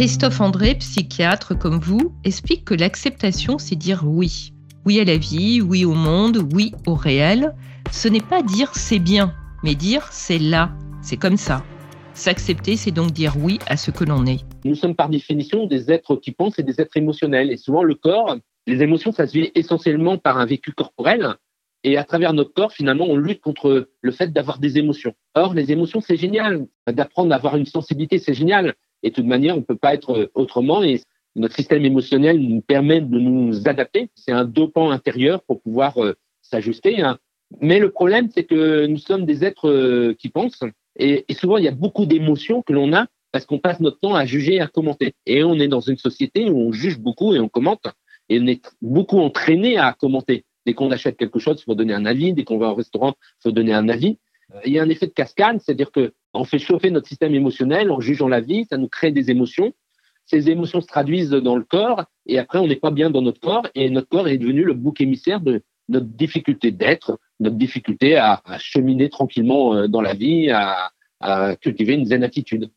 Christophe 0.00 0.40
André, 0.40 0.76
psychiatre 0.76 1.58
comme 1.58 1.78
vous, 1.78 2.14
explique 2.24 2.64
que 2.64 2.72
l'acceptation, 2.72 3.58
c'est 3.58 3.76
dire 3.76 4.00
oui. 4.06 4.50
Oui 4.86 4.98
à 4.98 5.04
la 5.04 5.18
vie, 5.18 5.60
oui 5.60 5.84
au 5.84 5.92
monde, 5.92 6.38
oui 6.54 6.72
au 6.86 6.94
réel. 6.94 7.54
Ce 7.92 8.08
n'est 8.08 8.22
pas 8.22 8.42
dire 8.42 8.74
c'est 8.74 8.98
bien, 8.98 9.34
mais 9.62 9.74
dire 9.74 10.08
c'est 10.10 10.38
là, 10.38 10.72
c'est 11.02 11.18
comme 11.18 11.36
ça. 11.36 11.62
S'accepter, 12.14 12.78
c'est 12.78 12.92
donc 12.92 13.10
dire 13.10 13.34
oui 13.38 13.58
à 13.66 13.76
ce 13.76 13.90
que 13.90 14.04
l'on 14.04 14.24
est. 14.24 14.42
Nous 14.64 14.74
sommes 14.74 14.94
par 14.94 15.10
définition 15.10 15.66
des 15.66 15.92
êtres 15.92 16.16
qui 16.16 16.32
pensent 16.32 16.58
et 16.58 16.62
des 16.62 16.80
êtres 16.80 16.96
émotionnels. 16.96 17.50
Et 17.50 17.58
souvent, 17.58 17.82
le 17.82 17.94
corps, 17.94 18.38
les 18.66 18.82
émotions, 18.82 19.12
ça 19.12 19.26
se 19.26 19.34
vit 19.34 19.50
essentiellement 19.54 20.16
par 20.16 20.38
un 20.38 20.46
vécu 20.46 20.72
corporel. 20.72 21.34
Et 21.84 21.98
à 21.98 22.04
travers 22.04 22.32
notre 22.32 22.54
corps, 22.54 22.72
finalement, 22.72 23.04
on 23.06 23.16
lutte 23.16 23.42
contre 23.42 23.90
le 24.00 24.12
fait 24.12 24.32
d'avoir 24.32 24.60
des 24.60 24.78
émotions. 24.78 25.12
Or, 25.34 25.52
les 25.52 25.72
émotions, 25.72 26.00
c'est 26.00 26.16
génial. 26.16 26.66
D'apprendre 26.90 27.32
à 27.34 27.36
avoir 27.36 27.58
une 27.58 27.66
sensibilité, 27.66 28.18
c'est 28.18 28.32
génial. 28.32 28.74
Et 29.02 29.10
de 29.10 29.14
toute 29.14 29.26
manière, 29.26 29.54
on 29.54 29.60
ne 29.60 29.64
peut 29.64 29.76
pas 29.76 29.94
être 29.94 30.30
autrement. 30.34 30.82
Et 30.82 31.00
notre 31.36 31.54
système 31.54 31.84
émotionnel 31.84 32.40
nous 32.40 32.60
permet 32.60 33.00
de 33.00 33.18
nous 33.18 33.68
adapter. 33.68 34.10
C'est 34.14 34.32
un 34.32 34.44
dopant 34.44 34.90
intérieur 34.90 35.42
pour 35.42 35.60
pouvoir 35.60 36.02
euh, 36.02 36.14
s'ajuster. 36.42 37.02
Hein. 37.02 37.18
Mais 37.60 37.78
le 37.78 37.90
problème, 37.90 38.28
c'est 38.34 38.44
que 38.44 38.86
nous 38.86 38.98
sommes 38.98 39.26
des 39.26 39.44
êtres 39.44 39.68
euh, 39.68 40.14
qui 40.18 40.28
pensent. 40.28 40.62
Et, 40.96 41.24
souvent, 41.32 41.56
il 41.56 41.64
y 41.64 41.68
a 41.68 41.72
beaucoup 41.72 42.06
d'émotions 42.06 42.62
que 42.62 42.72
l'on 42.72 42.92
a 42.92 43.06
parce 43.32 43.46
qu'on 43.46 43.58
passe 43.58 43.80
notre 43.80 44.00
temps 44.00 44.14
à 44.14 44.24
juger 44.26 44.54
et 44.54 44.60
à 44.60 44.66
commenter. 44.66 45.14
Et 45.24 45.44
on 45.44 45.54
est 45.54 45.68
dans 45.68 45.80
une 45.80 45.96
société 45.96 46.50
où 46.50 46.58
on 46.58 46.72
juge 46.72 46.98
beaucoup 46.98 47.34
et 47.34 47.38
on 47.38 47.48
commente. 47.48 47.86
Et 48.28 48.40
on 48.40 48.46
est 48.46 48.62
beaucoup 48.82 49.18
entraîné 49.18 49.78
à 49.78 49.92
commenter. 49.92 50.44
Dès 50.66 50.74
qu'on 50.74 50.90
achète 50.90 51.16
quelque 51.16 51.38
chose, 51.38 51.60
il 51.60 51.64
faut 51.64 51.74
donner 51.74 51.94
un 51.94 52.06
avis. 52.06 52.32
Dès 52.32 52.44
qu'on 52.44 52.58
va 52.58 52.70
au 52.70 52.74
restaurant, 52.74 53.14
il 53.38 53.42
faut 53.44 53.52
donner 53.52 53.72
un 53.72 53.88
avis. 53.88 54.18
Euh, 54.54 54.60
il 54.66 54.72
y 54.72 54.78
a 54.78 54.82
un 54.82 54.88
effet 54.88 55.06
de 55.06 55.12
cascade, 55.12 55.60
c'est-à-dire 55.60 55.92
que 55.92 56.12
on 56.34 56.44
fait 56.44 56.58
chauffer 56.58 56.90
notre 56.90 57.08
système 57.08 57.34
émotionnel 57.34 57.90
en 57.90 58.00
jugeant 58.00 58.28
la 58.28 58.40
vie, 58.40 58.66
ça 58.70 58.76
nous 58.76 58.88
crée 58.88 59.10
des 59.10 59.30
émotions. 59.30 59.72
Ces 60.26 60.48
émotions 60.48 60.80
se 60.80 60.86
traduisent 60.86 61.30
dans 61.30 61.56
le 61.56 61.64
corps 61.64 62.04
et 62.26 62.38
après 62.38 62.58
on 62.58 62.66
n'est 62.66 62.76
pas 62.76 62.92
bien 62.92 63.10
dans 63.10 63.22
notre 63.22 63.40
corps 63.40 63.66
et 63.74 63.90
notre 63.90 64.08
corps 64.08 64.28
est 64.28 64.38
devenu 64.38 64.62
le 64.64 64.74
bouc 64.74 65.00
émissaire 65.00 65.40
de 65.40 65.62
notre 65.88 66.06
difficulté 66.06 66.70
d'être, 66.70 67.18
notre 67.40 67.56
difficulté 67.56 68.16
à, 68.16 68.40
cheminer 68.58 69.08
tranquillement 69.08 69.74
euh, 69.74 69.88
dans 69.88 70.00
la 70.00 70.14
vie, 70.14 70.50
à, 70.50 70.92
à 71.20 71.56
cultiver 71.56 71.94
une 71.94 72.04
zen 72.04 72.22
attitude. 72.22 72.70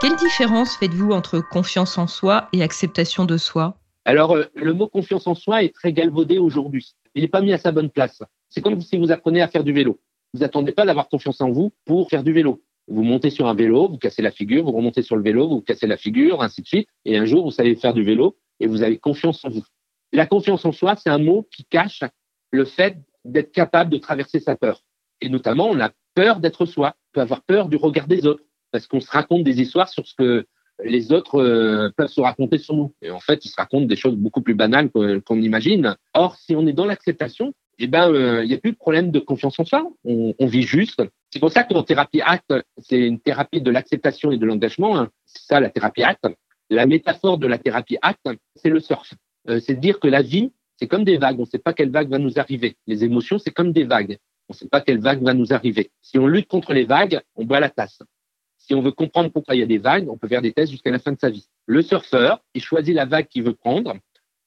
Quelle 0.00 0.16
différence 0.16 0.76
faites-vous 0.76 1.12
entre 1.12 1.40
confiance 1.40 1.98
en 1.98 2.06
soi 2.06 2.48
et 2.52 2.62
acceptation 2.62 3.24
de 3.24 3.36
soi? 3.36 3.78
Alors, 4.04 4.36
euh, 4.36 4.44
le 4.54 4.72
mot 4.72 4.88
confiance 4.88 5.26
en 5.26 5.34
soi 5.34 5.62
est 5.62 5.74
très 5.74 5.92
galvaudé 5.92 6.38
aujourd'hui. 6.38 6.94
Il 7.14 7.22
n'est 7.22 7.28
pas 7.28 7.40
mis 7.40 7.52
à 7.52 7.58
sa 7.58 7.72
bonne 7.72 7.90
place. 7.90 8.22
C'est 8.48 8.60
comme 8.60 8.80
si 8.80 8.96
vous 8.96 9.12
apprenez 9.12 9.42
à 9.42 9.48
faire 9.48 9.64
du 9.64 9.72
vélo. 9.72 10.00
Vous 10.34 10.42
attendez 10.42 10.72
pas 10.72 10.86
d'avoir 10.86 11.08
confiance 11.08 11.40
en 11.40 11.50
vous 11.50 11.72
pour 11.84 12.08
faire 12.08 12.22
du 12.22 12.32
vélo. 12.32 12.62
Vous 12.88 13.02
montez 13.02 13.30
sur 13.30 13.46
un 13.46 13.54
vélo, 13.54 13.88
vous 13.88 13.98
cassez 13.98 14.22
la 14.22 14.30
figure, 14.30 14.64
vous 14.64 14.72
remontez 14.72 15.02
sur 15.02 15.16
le 15.16 15.22
vélo, 15.22 15.48
vous 15.48 15.60
cassez 15.60 15.86
la 15.86 15.96
figure, 15.96 16.42
ainsi 16.42 16.62
de 16.62 16.66
suite. 16.66 16.88
Et 17.04 17.18
un 17.18 17.26
jour, 17.26 17.44
vous 17.44 17.50
savez 17.50 17.76
faire 17.76 17.92
du 17.92 18.02
vélo 18.02 18.36
et 18.60 18.66
vous 18.66 18.82
avez 18.82 18.98
confiance 18.98 19.44
en 19.44 19.50
vous. 19.50 19.64
La 20.12 20.26
confiance 20.26 20.64
en 20.64 20.72
soi, 20.72 20.96
c'est 20.96 21.10
un 21.10 21.18
mot 21.18 21.46
qui 21.54 21.64
cache 21.64 22.02
le 22.50 22.64
fait 22.64 22.96
d'être 23.24 23.52
capable 23.52 23.90
de 23.90 23.98
traverser 23.98 24.40
sa 24.40 24.56
peur. 24.56 24.82
Et 25.20 25.28
notamment, 25.28 25.68
on 25.68 25.78
a 25.80 25.90
peur 26.14 26.40
d'être 26.40 26.64
soi, 26.64 26.94
on 26.96 27.14
peut 27.14 27.20
avoir 27.20 27.42
peur 27.42 27.68
du 27.68 27.76
regard 27.76 28.06
des 28.06 28.26
autres, 28.26 28.42
parce 28.72 28.86
qu'on 28.86 29.00
se 29.00 29.10
raconte 29.10 29.44
des 29.44 29.60
histoires 29.60 29.88
sur 29.88 30.06
ce 30.06 30.14
que 30.14 30.46
les 30.84 31.12
autres 31.12 31.40
euh, 31.40 31.90
peuvent 31.96 32.08
se 32.08 32.20
raconter 32.20 32.58
sur 32.58 32.74
nous. 32.74 32.94
Et 33.02 33.10
en 33.10 33.20
fait, 33.20 33.44
ils 33.44 33.48
se 33.48 33.56
racontent 33.56 33.86
des 33.86 33.96
choses 33.96 34.14
beaucoup 34.14 34.40
plus 34.40 34.54
banales 34.54 34.90
qu'on 34.90 35.40
imagine. 35.40 35.96
Or, 36.14 36.36
si 36.36 36.54
on 36.54 36.66
est 36.66 36.72
dans 36.72 36.86
l'acceptation, 36.86 37.52
eh 37.78 37.86
ben, 37.86 38.12
euh, 38.12 38.44
il 38.44 38.48
n'y 38.48 38.54
a 38.54 38.58
plus 38.58 38.72
de 38.72 38.76
problème 38.76 39.10
de 39.10 39.20
confiance 39.20 39.58
en 39.58 39.64
soi. 39.64 39.88
On, 40.04 40.34
vit 40.46 40.62
juste. 40.62 41.02
C'est 41.30 41.38
pour 41.38 41.52
ça 41.52 41.62
qu'en 41.62 41.82
thérapie 41.82 42.20
acte, 42.20 42.52
c'est 42.78 42.98
une 42.98 43.20
thérapie 43.20 43.60
de 43.60 43.70
l'acceptation 43.70 44.32
et 44.32 44.38
de 44.38 44.46
l'engagement. 44.46 44.98
hein. 44.98 45.10
C'est 45.26 45.46
ça 45.46 45.60
la 45.60 45.70
thérapie 45.70 46.02
acte. 46.02 46.26
La 46.70 46.86
métaphore 46.86 47.38
de 47.38 47.46
la 47.46 47.58
thérapie 47.58 47.98
acte, 48.02 48.28
c'est 48.56 48.68
le 48.68 48.80
surf. 48.80 49.14
Euh, 49.48 49.60
c'est 49.60 49.74
de 49.74 49.80
dire 49.80 50.00
que 50.00 50.08
la 50.08 50.22
vie, 50.22 50.52
c'est 50.76 50.88
comme 50.88 51.04
des 51.04 51.18
vagues. 51.18 51.38
On 51.38 51.42
ne 51.42 51.46
sait 51.46 51.58
pas 51.58 51.72
quelle 51.72 51.90
vague 51.90 52.08
va 52.08 52.18
nous 52.18 52.38
arriver. 52.38 52.76
Les 52.86 53.04
émotions, 53.04 53.38
c'est 53.38 53.52
comme 53.52 53.72
des 53.72 53.84
vagues. 53.84 54.18
On 54.48 54.54
ne 54.54 54.56
sait 54.56 54.68
pas 54.68 54.80
quelle 54.80 55.00
vague 55.00 55.22
va 55.22 55.34
nous 55.34 55.52
arriver. 55.52 55.90
Si 56.02 56.18
on 56.18 56.26
lutte 56.26 56.48
contre 56.48 56.72
les 56.72 56.84
vagues, 56.84 57.20
on 57.36 57.44
boit 57.44 57.60
la 57.60 57.70
tasse. 57.70 58.00
Si 58.58 58.74
on 58.74 58.82
veut 58.82 58.92
comprendre 58.92 59.30
pourquoi 59.30 59.54
il 59.54 59.60
y 59.60 59.62
a 59.62 59.66
des 59.66 59.78
vagues, 59.78 60.08
on 60.10 60.18
peut 60.18 60.28
faire 60.28 60.42
des 60.42 60.52
tests 60.52 60.72
jusqu'à 60.72 60.90
la 60.90 60.98
fin 60.98 61.12
de 61.12 61.18
sa 61.18 61.30
vie. 61.30 61.46
Le 61.66 61.80
surfeur, 61.80 62.42
il 62.54 62.62
choisit 62.62 62.94
la 62.94 63.06
vague 63.06 63.28
qu'il 63.28 63.44
veut 63.44 63.54
prendre 63.54 63.94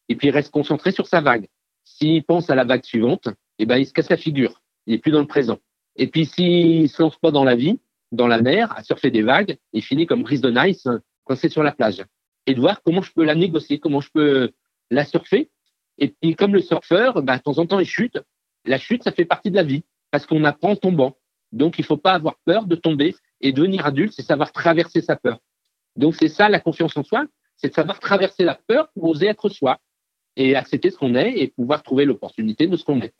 et 0.10 0.16
puis 0.16 0.28
il 0.28 0.32
reste 0.32 0.52
concentré 0.52 0.92
sur 0.92 1.08
sa 1.08 1.22
vague. 1.22 1.48
S'il 1.84 2.24
pense 2.24 2.50
à 2.50 2.56
la 2.56 2.64
vague 2.64 2.84
suivante, 2.84 3.30
eh 3.60 3.66
ben, 3.66 3.78
il 3.78 3.86
se 3.86 3.94
casse 3.94 4.10
la 4.10 4.18
figure. 4.18 4.62
Il 4.86 4.94
n'est 4.94 5.00
plus 5.00 5.12
dans 5.12 5.20
le 5.20 5.28
présent. 5.28 5.60
Et 5.96 6.08
puis 6.08 6.26
s'il 6.26 6.90
se 6.90 7.02
lance 7.02 7.18
pas 7.18 7.32
dans 7.32 7.44
la 7.44 7.56
vie, 7.56 7.80
dans 8.12 8.28
la 8.28 8.42
mer, 8.42 8.76
à 8.78 8.84
surfer 8.84 9.12
des 9.12 9.22
vagues, 9.22 9.58
il 9.74 9.84
finit 9.84 10.06
comme 10.06 10.24
Brice 10.24 10.42
de 10.42 10.50
Nice, 10.50 10.88
coincé 11.24 11.50
sur 11.50 11.64
la 11.64 11.72
plage. 11.72 12.04
Et 12.48 12.56
de 12.56 12.60
voir 12.60 12.82
comment 12.84 13.02
je 13.02 13.12
peux 13.12 13.24
la 13.24 13.36
négocier, 13.36 13.80
comment 13.80 14.02
je 14.02 14.10
peux 14.12 14.52
la 14.90 15.06
surfer. 15.06 15.50
Et 15.98 16.10
puis 16.10 16.36
comme 16.36 16.54
le 16.54 16.62
surfeur, 16.62 17.22
ben, 17.22 17.38
de 17.38 17.42
temps 17.42 17.60
en 17.60 17.66
temps, 17.66 17.80
il 17.80 17.86
chute. 17.86 18.20
La 18.66 18.78
chute, 18.78 19.04
ça 19.04 19.12
fait 19.12 19.26
partie 19.26 19.52
de 19.52 19.56
la 19.56 19.64
vie 19.64 19.84
parce 20.12 20.26
qu'on 20.26 20.44
apprend 20.44 20.72
en 20.72 20.76
tombant. 20.76 21.18
Donc 21.52 21.80
il 21.80 21.86
faut 21.86 21.98
pas 21.98 22.14
avoir 22.14 22.36
peur 22.46 22.66
de 22.66 22.76
tomber 22.76 23.16
et 23.42 23.52
devenir 23.52 23.86
adulte, 23.86 24.14
c'est 24.14 24.22
savoir 24.22 24.52
traverser 24.52 25.02
sa 25.02 25.16
peur. 25.16 25.40
Donc 25.96 26.16
c'est 26.16 26.30
ça 26.30 26.48
la 26.50 26.60
confiance 26.60 26.96
en 26.96 27.04
soi, 27.04 27.26
c'est 27.58 27.70
de 27.70 27.74
savoir 27.74 28.00
traverser 28.00 28.44
la 28.44 28.56
peur 28.56 28.90
pour 28.94 29.06
oser 29.06 29.28
être 29.28 29.50
soi 29.50 29.80
et 30.38 30.56
accepter 30.56 30.92
ce 30.92 30.98
qu'on 30.98 31.16
est 31.16 31.34
et 31.38 31.48
pouvoir 31.48 31.84
trouver 31.84 32.06
l'opportunité 32.06 32.68
de 32.68 32.76
ce 32.76 32.84
qu'on 32.84 33.02
est. 33.02 33.14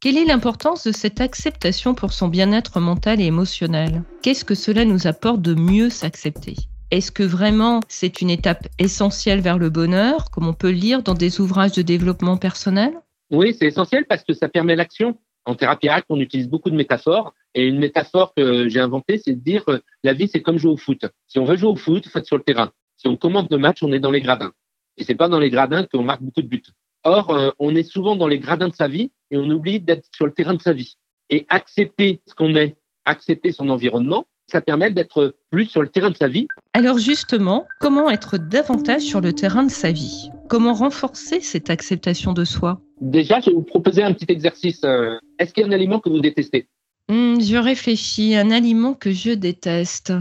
Quelle 0.00 0.16
est 0.16 0.24
l'importance 0.24 0.84
de 0.84 0.92
cette 0.92 1.20
acceptation 1.20 1.94
pour 1.94 2.12
son 2.12 2.28
bien-être 2.28 2.78
mental 2.78 3.20
et 3.20 3.24
émotionnel? 3.24 4.04
Qu'est-ce 4.22 4.44
que 4.44 4.54
cela 4.54 4.84
nous 4.84 5.08
apporte 5.08 5.42
de 5.42 5.54
mieux 5.54 5.90
s'accepter? 5.90 6.54
Est-ce 6.90 7.10
que 7.10 7.24
vraiment 7.24 7.80
c'est 7.88 8.22
une 8.22 8.30
étape 8.30 8.68
essentielle 8.78 9.40
vers 9.40 9.58
le 9.58 9.70
bonheur, 9.70 10.30
comme 10.30 10.46
on 10.46 10.54
peut 10.54 10.70
le 10.70 10.78
lire 10.78 11.02
dans 11.02 11.14
des 11.14 11.40
ouvrages 11.40 11.72
de 11.72 11.82
développement 11.82 12.36
personnel? 12.36 12.92
Oui, 13.30 13.54
c'est 13.58 13.66
essentiel 13.66 14.06
parce 14.08 14.24
que 14.24 14.32
ça 14.32 14.48
permet 14.48 14.76
l'action. 14.76 15.18
En 15.44 15.54
thérapie 15.54 15.88
acte, 15.88 16.06
on 16.10 16.20
utilise 16.20 16.48
beaucoup 16.48 16.70
de 16.70 16.76
métaphores. 16.76 17.34
Et 17.54 17.66
une 17.66 17.78
métaphore 17.78 18.32
que 18.34 18.68
j'ai 18.68 18.80
inventée, 18.80 19.18
c'est 19.18 19.34
de 19.34 19.40
dire 19.40 19.64
euh, 19.68 19.80
la 20.04 20.12
vie, 20.12 20.28
c'est 20.28 20.42
comme 20.42 20.58
jouer 20.58 20.72
au 20.72 20.76
foot. 20.76 21.04
Si 21.26 21.38
on 21.38 21.44
veut 21.44 21.56
jouer 21.56 21.70
au 21.70 21.76
foot, 21.76 22.02
il 22.04 22.10
faut 22.10 22.18
être 22.18 22.26
sur 22.26 22.36
le 22.36 22.42
terrain. 22.42 22.70
Si 22.96 23.08
on 23.08 23.16
commande 23.16 23.48
le 23.50 23.58
match, 23.58 23.82
on 23.82 23.92
est 23.92 24.00
dans 24.00 24.10
les 24.10 24.20
gradins. 24.20 24.52
Et 24.98 25.04
c'est 25.04 25.14
pas 25.14 25.28
dans 25.28 25.38
les 25.38 25.50
gradins 25.50 25.86
qu'on 25.86 26.02
marque 26.02 26.22
beaucoup 26.22 26.42
de 26.42 26.48
buts. 26.48 26.62
Or, 27.04 27.30
euh, 27.30 27.50
on 27.58 27.74
est 27.74 27.84
souvent 27.84 28.16
dans 28.16 28.26
les 28.26 28.38
gradins 28.38 28.68
de 28.68 28.74
sa 28.74 28.88
vie 28.88 29.12
et 29.30 29.36
on 29.36 29.48
oublie 29.50 29.80
d'être 29.80 30.04
sur 30.14 30.26
le 30.26 30.32
terrain 30.32 30.54
de 30.54 30.60
sa 30.60 30.72
vie. 30.72 30.96
Et 31.30 31.46
accepter 31.48 32.20
ce 32.26 32.34
qu'on 32.34 32.54
est, 32.56 32.76
accepter 33.04 33.52
son 33.52 33.68
environnement, 33.68 34.26
ça 34.50 34.60
permet 34.60 34.90
d'être 34.90 35.36
plus 35.50 35.66
sur 35.66 35.82
le 35.82 35.88
terrain 35.88 36.10
de 36.10 36.16
sa 36.16 36.26
vie. 36.26 36.48
Alors 36.72 36.98
justement, 36.98 37.66
comment 37.80 38.10
être 38.10 38.38
davantage 38.38 39.02
sur 39.02 39.20
le 39.20 39.32
terrain 39.32 39.62
de 39.62 39.70
sa 39.70 39.92
vie? 39.92 40.30
Comment 40.48 40.72
renforcer 40.72 41.40
cette 41.40 41.70
acceptation 41.70 42.32
de 42.32 42.44
soi? 42.44 42.80
Déjà, 43.00 43.40
je 43.40 43.50
vais 43.50 43.54
vous 43.54 43.62
proposer 43.62 44.02
un 44.02 44.12
petit 44.14 44.26
exercice. 44.28 44.80
Euh, 44.84 45.18
Est-ce 45.38 45.52
qu'il 45.52 45.62
y 45.62 45.64
a 45.64 45.68
un 45.68 45.72
aliment 45.72 46.00
que 46.00 46.08
vous 46.08 46.20
détestez? 46.20 46.66
Hmm, 47.08 47.38
Je 47.40 47.56
réfléchis, 47.56 48.34
un 48.34 48.50
aliment 48.50 48.94
que 48.94 49.12
je 49.12 49.30
déteste. 49.30 50.12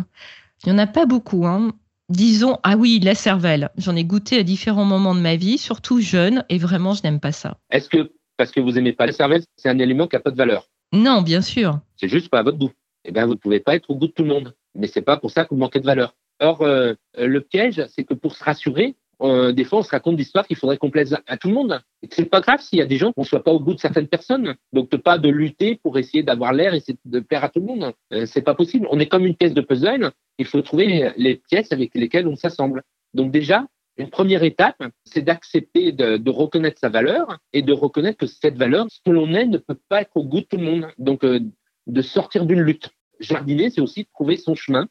Il 0.66 0.72
n'y 0.74 0.76
en 0.76 0.78
a 0.84 0.88
pas 0.88 1.06
beaucoup, 1.06 1.46
hein. 1.48 1.72
Disons, 2.10 2.58
ah 2.64 2.78
oui, 2.78 3.00
la 3.02 3.16
cervelle. 3.16 3.70
J'en 3.78 3.96
ai 3.96 4.06
goûté 4.06 4.40
à 4.40 4.44
différents 4.44 4.86
moments 4.86 5.14
de 5.14 5.20
ma 5.20 5.36
vie, 5.36 5.58
surtout 5.58 6.00
jeune, 6.00 6.46
et 6.48 6.58
vraiment, 6.58 6.94
je 6.94 7.04
n'aime 7.04 7.20
pas 7.20 7.34
ça. 7.34 7.58
Est-ce 7.70 7.90
que 7.90 8.12
parce 8.38 8.52
que 8.52 8.62
vous 8.62 8.78
aimez 8.78 8.94
pas 8.94 9.08
la 9.08 9.12
cervelle, 9.12 9.44
c'est 9.58 9.68
un 9.68 9.80
aliment 9.80 10.08
qui 10.08 10.16
a 10.16 10.20
pas 10.20 10.32
de 10.32 10.38
valeur? 10.38 10.70
Non, 10.94 11.22
bien 11.22 11.42
sûr. 11.42 11.80
C'est 11.98 12.08
juste 12.08 12.30
pas 12.30 12.40
à 12.40 12.44
votre 12.44 12.58
goût. 12.58 12.72
Eh 13.04 13.12
bien, 13.12 13.26
vous 13.26 13.34
ne 13.34 13.38
pouvez 13.38 13.60
pas 13.60 13.76
être 13.76 13.90
au 13.90 13.96
goût 13.96 14.08
de 14.08 14.12
tout 14.12 14.24
le 14.24 14.30
monde. 14.30 14.56
Mais 14.76 14.88
c'est 14.88 15.02
pas 15.02 15.18
pour 15.18 15.32
ça 15.32 15.44
que 15.44 15.50
vous 15.50 15.60
manquez 15.60 15.80
de 15.80 15.86
valeur. 15.86 16.16
Or, 16.40 16.62
euh, 16.62 16.94
le 17.18 17.42
piège, 17.42 17.84
c'est 17.88 18.04
que 18.04 18.14
pour 18.14 18.36
se 18.36 18.44
rassurer, 18.44 18.96
euh, 19.22 19.52
des 19.52 19.64
fois, 19.64 19.80
on 19.80 19.84
se 19.84 19.90
raconte 19.90 20.16
d'histoires 20.16 20.46
qu'il 20.46 20.58
faudrait 20.58 20.78
qu'on 20.78 20.92
plaise 20.92 21.18
à 21.26 21.38
tout 21.38 21.48
le 21.48 21.54
monde. 21.54 21.82
Et 22.04 22.08
c'est 22.12 22.26
pas 22.26 22.42
grave 22.42 22.62
s'il 22.62 22.80
y 22.80 22.82
a 22.82 22.86
des 22.86 22.98
gens 22.98 23.12
qui 23.14 23.22
ne 23.22 23.26
soient 23.26 23.44
pas 23.44 23.52
au 23.52 23.60
goût 23.60 23.74
de 23.74 23.80
certaines 23.80 24.08
personnes. 24.08 24.56
Donc, 24.74 24.96
pas 24.98 25.18
de 25.18 25.30
lutter 25.30 25.76
pour 25.76 25.98
essayer 25.98 26.24
d'avoir 26.24 26.54
l'air 26.54 26.74
et 26.74 26.84
de 27.06 27.20
plaire 27.20 27.44
à 27.44 27.50
tout 27.50 27.60
le 27.60 27.66
monde. 27.66 27.94
Euh, 28.14 28.26
c'est 28.26 28.42
pas 28.42 28.56
possible. 28.56 28.88
On 28.92 29.00
est 29.00 29.08
comme 29.08 29.26
une 29.26 29.36
pièce 29.36 29.54
de 29.54 29.62
puzzle. 29.62 30.12
Il 30.38 30.46
faut 30.46 30.62
trouver 30.62 31.12
les 31.18 31.36
pièces 31.36 31.72
avec 31.72 31.96
lesquelles 31.96 32.28
on 32.28 32.36
s'assemble. 32.36 32.84
Donc, 33.14 33.32
déjà, 33.32 33.66
une 33.98 34.10
première 34.10 34.44
étape, 34.44 34.84
c'est 35.06 35.24
d'accepter 35.24 35.92
de, 35.92 36.18
de 36.18 36.30
reconnaître 36.30 36.80
sa 36.80 36.90
valeur 36.90 37.40
et 37.54 37.64
de 37.64 37.74
reconnaître 37.74 38.20
que 38.20 38.28
cette 38.28 38.58
valeur, 38.58 38.86
ce 38.90 39.00
que 39.04 39.10
l'on 39.10 39.34
est, 39.34 39.46
ne 39.46 39.58
peut 39.58 39.80
pas 39.90 40.02
être 40.02 40.16
au 40.16 40.24
goût 40.24 40.42
de 40.42 40.46
tout 40.46 40.58
le 40.58 40.64
monde. 40.64 40.88
Donc, 41.00 41.24
euh, 41.24 41.40
de 41.88 42.02
sortir 42.02 42.46
d'une 42.46 42.62
lutte. 42.62 42.90
Jardiner, 43.20 43.72
c'est 43.72 43.82
aussi 43.82 44.06
trouver 44.14 44.38
son 44.38 44.54
chemin 44.54 44.88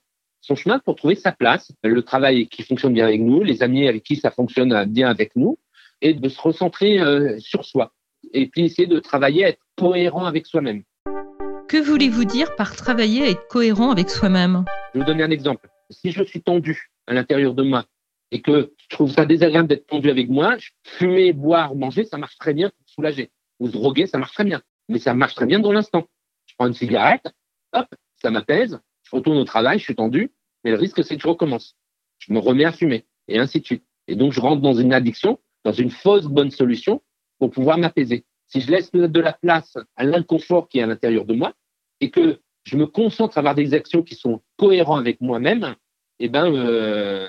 son 0.46 0.54
chemin 0.54 0.78
pour 0.78 0.94
trouver 0.94 1.16
sa 1.16 1.32
place, 1.32 1.72
le 1.82 2.02
travail 2.02 2.46
qui 2.46 2.62
fonctionne 2.62 2.92
bien 2.92 3.06
avec 3.06 3.20
nous, 3.20 3.42
les 3.42 3.64
amis 3.64 3.88
avec 3.88 4.04
qui 4.04 4.16
ça 4.16 4.30
fonctionne 4.30 4.84
bien 4.84 5.08
avec 5.08 5.34
nous, 5.34 5.58
et 6.00 6.14
de 6.14 6.28
se 6.28 6.40
recentrer 6.40 7.00
euh, 7.00 7.36
sur 7.40 7.64
soi. 7.64 7.92
Et 8.32 8.46
puis 8.46 8.64
essayer 8.64 8.86
de 8.86 9.00
travailler 9.00 9.44
à 9.44 9.48
être 9.48 9.62
cohérent 9.76 10.24
avec 10.24 10.46
soi-même. 10.46 10.82
Que 11.68 11.82
voulez-vous 11.82 12.24
dire 12.24 12.54
par 12.54 12.76
travailler 12.76 13.24
à 13.24 13.30
être 13.30 13.48
cohérent 13.48 13.90
avec 13.90 14.08
soi-même? 14.08 14.64
Je 14.94 14.98
vais 14.98 15.04
vous 15.04 15.10
donner 15.10 15.24
un 15.24 15.30
exemple. 15.30 15.68
Si 15.90 16.12
je 16.12 16.22
suis 16.22 16.40
tendu 16.40 16.90
à 17.08 17.14
l'intérieur 17.14 17.54
de 17.54 17.64
moi 17.64 17.84
et 18.30 18.40
que 18.40 18.72
je 18.76 18.88
trouve 18.88 19.10
ça 19.10 19.26
désagréable 19.26 19.68
d'être 19.68 19.86
tendu 19.88 20.10
avec 20.10 20.28
moi, 20.28 20.56
fumer, 20.84 21.32
boire, 21.32 21.74
manger, 21.74 22.04
ça 22.04 22.18
marche 22.18 22.38
très 22.38 22.54
bien 22.54 22.70
pour 22.70 22.88
soulager. 22.88 23.30
Ou 23.58 23.66
se 23.66 23.72
droguer, 23.72 24.06
ça 24.06 24.18
marche 24.18 24.34
très 24.34 24.44
bien. 24.44 24.62
Mais 24.88 25.00
ça 25.00 25.12
marche 25.12 25.34
très 25.34 25.46
bien 25.46 25.58
dans 25.58 25.72
l'instant. 25.72 26.06
Je 26.46 26.54
prends 26.56 26.68
une 26.68 26.74
cigarette, 26.74 27.26
hop, 27.72 27.86
ça 28.22 28.30
m'apaise, 28.30 28.78
je 29.02 29.16
retourne 29.16 29.38
au 29.38 29.44
travail, 29.44 29.78
je 29.78 29.84
suis 29.84 29.94
tendu, 29.94 30.32
mais 30.66 30.72
le 30.72 30.78
risque, 30.78 31.04
c'est 31.04 31.14
que 31.14 31.22
je 31.22 31.28
recommence. 31.28 31.76
Je 32.18 32.32
me 32.32 32.40
remets 32.40 32.64
à 32.64 32.72
fumer, 32.72 33.04
et 33.28 33.38
ainsi 33.38 33.60
de 33.60 33.64
suite. 33.64 33.84
Et 34.08 34.16
donc, 34.16 34.32
je 34.32 34.40
rentre 34.40 34.60
dans 34.60 34.74
une 34.74 34.92
addiction, 34.92 35.38
dans 35.64 35.70
une 35.70 35.92
fausse 35.92 36.24
bonne 36.24 36.50
solution 36.50 37.02
pour 37.38 37.52
pouvoir 37.52 37.78
m'apaiser. 37.78 38.24
Si 38.48 38.60
je 38.60 38.72
laisse 38.72 38.90
de 38.90 39.20
la 39.20 39.32
place 39.32 39.76
à 39.94 40.02
l'inconfort 40.02 40.68
qui 40.68 40.80
est 40.80 40.82
à 40.82 40.86
l'intérieur 40.88 41.24
de 41.24 41.34
moi, 41.34 41.52
et 42.00 42.10
que 42.10 42.40
je 42.64 42.76
me 42.76 42.88
concentre 42.88 43.38
à 43.38 43.42
avoir 43.42 43.54
des 43.54 43.74
actions 43.74 44.02
qui 44.02 44.16
sont 44.16 44.42
cohérentes 44.56 44.98
avec 44.98 45.20
moi-même, 45.20 45.76
eh 46.18 46.28
ben, 46.28 46.52
euh, 46.52 47.28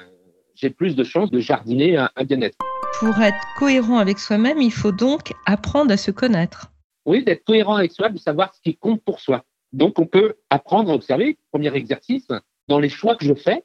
j'ai 0.55 0.71
plus 0.71 0.95
de 0.95 1.03
chances 1.03 1.29
de 1.29 1.39
jardiner 1.39 1.95
un, 1.95 2.09
un 2.15 2.23
bien-être. 2.23 2.57
Pour 2.99 3.21
être 3.21 3.37
cohérent 3.59 3.99
avec 3.99 4.17
soi-même, 4.17 4.59
il 4.59 4.73
faut 4.73 4.91
donc 4.91 5.31
apprendre 5.45 5.91
à 5.91 5.97
se 5.97 6.09
connaître. 6.09 6.71
Oui, 7.05 7.23
d'être 7.23 7.43
cohérent 7.43 7.75
avec 7.75 7.91
soi, 7.91 8.09
de 8.09 8.17
savoir 8.17 8.55
ce 8.55 8.61
qui 8.61 8.75
compte 8.75 9.03
pour 9.03 9.19
soi. 9.19 9.45
Donc, 9.73 9.99
on 9.99 10.07
peut 10.07 10.37
apprendre 10.49 10.89
à 10.89 10.95
observer, 10.95 11.37
premier 11.51 11.71
exercice, 11.75 12.29
dans 12.67 12.79
les 12.79 12.89
choix 12.89 13.15
que 13.15 13.25
je 13.25 13.33
fais, 13.33 13.63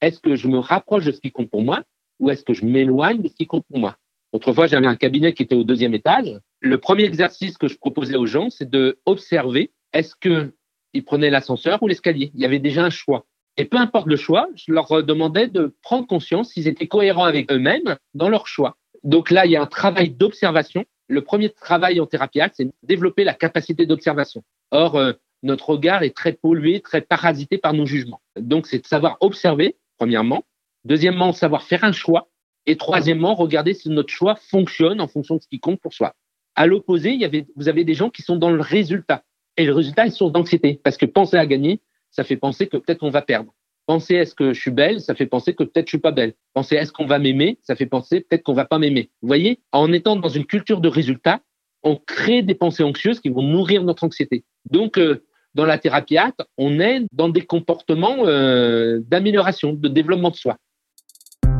est-ce 0.00 0.20
que 0.20 0.36
je 0.36 0.48
me 0.48 0.58
rapproche 0.58 1.04
de 1.04 1.12
ce 1.12 1.20
qui 1.20 1.32
compte 1.32 1.50
pour 1.50 1.62
moi 1.62 1.82
ou 2.20 2.30
est-ce 2.30 2.44
que 2.44 2.54
je 2.54 2.64
m'éloigne 2.64 3.22
de 3.22 3.28
ce 3.28 3.34
qui 3.34 3.46
compte 3.46 3.64
pour 3.68 3.78
moi? 3.78 3.96
Autrefois, 4.32 4.66
j'avais 4.66 4.86
un 4.86 4.96
cabinet 4.96 5.32
qui 5.32 5.44
était 5.44 5.54
au 5.54 5.64
deuxième 5.64 5.94
étage. 5.94 6.40
Le 6.60 6.78
premier 6.78 7.04
exercice 7.04 7.56
que 7.56 7.68
je 7.68 7.76
proposais 7.76 8.16
aux 8.16 8.26
gens, 8.26 8.50
c'est 8.50 8.68
de 8.68 8.98
observer 9.06 9.72
est-ce 9.92 10.14
qu'ils 10.16 11.04
prenaient 11.04 11.30
l'ascenseur 11.30 11.82
ou 11.82 11.88
l'escalier. 11.88 12.32
Il 12.34 12.40
y 12.40 12.44
avait 12.44 12.58
déjà 12.58 12.84
un 12.84 12.90
choix. 12.90 13.26
Et 13.56 13.64
peu 13.64 13.76
importe 13.76 14.08
le 14.08 14.16
choix, 14.16 14.48
je 14.56 14.72
leur 14.72 15.04
demandais 15.04 15.46
de 15.46 15.76
prendre 15.82 16.06
conscience 16.06 16.50
s'ils 16.50 16.66
étaient 16.66 16.88
cohérents 16.88 17.24
avec 17.24 17.52
eux-mêmes 17.52 17.96
dans 18.14 18.28
leur 18.28 18.48
choix. 18.48 18.76
Donc 19.04 19.30
là, 19.30 19.46
il 19.46 19.52
y 19.52 19.56
a 19.56 19.62
un 19.62 19.66
travail 19.66 20.10
d'observation. 20.10 20.84
Le 21.08 21.22
premier 21.22 21.50
travail 21.50 22.00
en 22.00 22.06
thérapie 22.06 22.40
c'est 22.54 22.68
développer 22.82 23.22
la 23.22 23.34
capacité 23.34 23.86
d'observation. 23.86 24.42
Or, 24.72 24.96
euh, 24.96 25.12
notre 25.44 25.70
regard 25.70 26.02
est 26.02 26.16
très 26.16 26.32
pollué, 26.32 26.80
très 26.80 27.00
parasité 27.00 27.58
par 27.58 27.74
nos 27.74 27.86
jugements. 27.86 28.20
Donc, 28.36 28.66
c'est 28.66 28.80
de 28.80 28.86
savoir 28.86 29.16
observer, 29.20 29.76
premièrement. 29.98 30.44
Deuxièmement, 30.84 31.32
savoir 31.32 31.62
faire 31.62 31.84
un 31.84 31.92
choix. 31.92 32.28
Et 32.66 32.76
troisièmement, 32.76 33.34
regarder 33.34 33.74
si 33.74 33.90
notre 33.90 34.12
choix 34.12 34.36
fonctionne 34.36 35.00
en 35.00 35.06
fonction 35.06 35.36
de 35.36 35.42
ce 35.42 35.48
qui 35.48 35.60
compte 35.60 35.80
pour 35.80 35.92
soi. 35.92 36.14
À 36.56 36.66
l'opposé, 36.66 37.18
vous 37.56 37.68
avez 37.68 37.84
des 37.84 37.94
gens 37.94 38.10
qui 38.10 38.22
sont 38.22 38.36
dans 38.36 38.50
le 38.50 38.60
résultat. 38.60 39.22
Et 39.56 39.66
le 39.66 39.74
résultat 39.74 40.06
est 40.06 40.10
source 40.10 40.32
d'anxiété. 40.32 40.80
Parce 40.82 40.96
que 40.96 41.06
penser 41.06 41.36
à 41.36 41.46
gagner, 41.46 41.80
ça 42.10 42.24
fait 42.24 42.36
penser 42.36 42.66
que 42.66 42.78
peut-être 42.78 43.02
on 43.02 43.10
va 43.10 43.22
perdre. 43.22 43.52
Penser 43.86 44.14
est-ce 44.14 44.34
que 44.34 44.54
je 44.54 44.60
suis 44.60 44.70
belle, 44.70 45.02
ça 45.02 45.14
fait 45.14 45.26
penser 45.26 45.54
que 45.54 45.62
peut-être 45.62 45.88
je 45.88 45.90
suis 45.90 45.98
pas 45.98 46.10
belle. 46.10 46.32
Penser 46.54 46.76
est-ce 46.76 46.90
qu'on 46.90 47.04
va 47.04 47.18
m'aimer, 47.18 47.58
ça 47.62 47.76
fait 47.76 47.84
penser 47.84 48.20
peut-être 48.20 48.42
qu'on 48.42 48.54
va 48.54 48.64
pas 48.64 48.78
m'aimer. 48.78 49.10
Vous 49.20 49.28
voyez, 49.28 49.60
en 49.72 49.92
étant 49.92 50.16
dans 50.16 50.28
une 50.28 50.46
culture 50.46 50.80
de 50.80 50.88
résultat, 50.88 51.42
on 51.82 51.96
crée 51.96 52.40
des 52.40 52.54
pensées 52.54 52.82
anxieuses 52.82 53.20
qui 53.20 53.28
vont 53.28 53.42
nourrir 53.42 53.84
notre 53.84 54.04
anxiété. 54.04 54.44
Donc, 54.70 54.96
euh, 54.96 55.22
dans 55.54 55.64
la 55.64 55.78
thérapie 55.78 56.16
on 56.58 56.80
est 56.80 57.02
dans 57.12 57.28
des 57.28 57.42
comportements 57.42 58.26
euh, 58.26 59.00
d'amélioration, 59.08 59.72
de 59.72 59.88
développement 59.88 60.30
de 60.30 60.36
soi. 60.36 60.56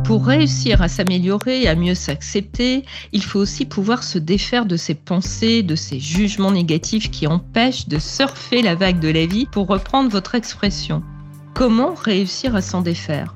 Pour 0.05 0.27
réussir 0.27 0.83
à 0.83 0.89
s'améliorer 0.89 1.67
à 1.67 1.75
mieux 1.75 1.95
s'accepter, 1.95 2.85
il 3.13 3.23
faut 3.23 3.39
aussi 3.39 3.65
pouvoir 3.65 4.03
se 4.03 4.19
défaire 4.19 4.67
de 4.67 4.77
ses 4.77 4.95
pensées, 4.95 5.63
de 5.63 5.75
ses 5.75 5.99
jugements 5.99 6.53
négatifs 6.53 7.11
qui 7.11 7.27
empêchent 7.27 7.89
de 7.89 7.99
surfer 7.99 8.61
la 8.61 8.75
vague 8.75 9.01
de 9.01 9.09
la 9.09 9.25
vie, 9.25 9.47
pour 9.47 9.67
reprendre 9.67 10.11
votre 10.11 10.35
expression. 10.35 11.03
Comment 11.55 11.95
réussir 11.95 12.55
à 12.55 12.61
s'en 12.61 12.83
défaire? 12.83 13.33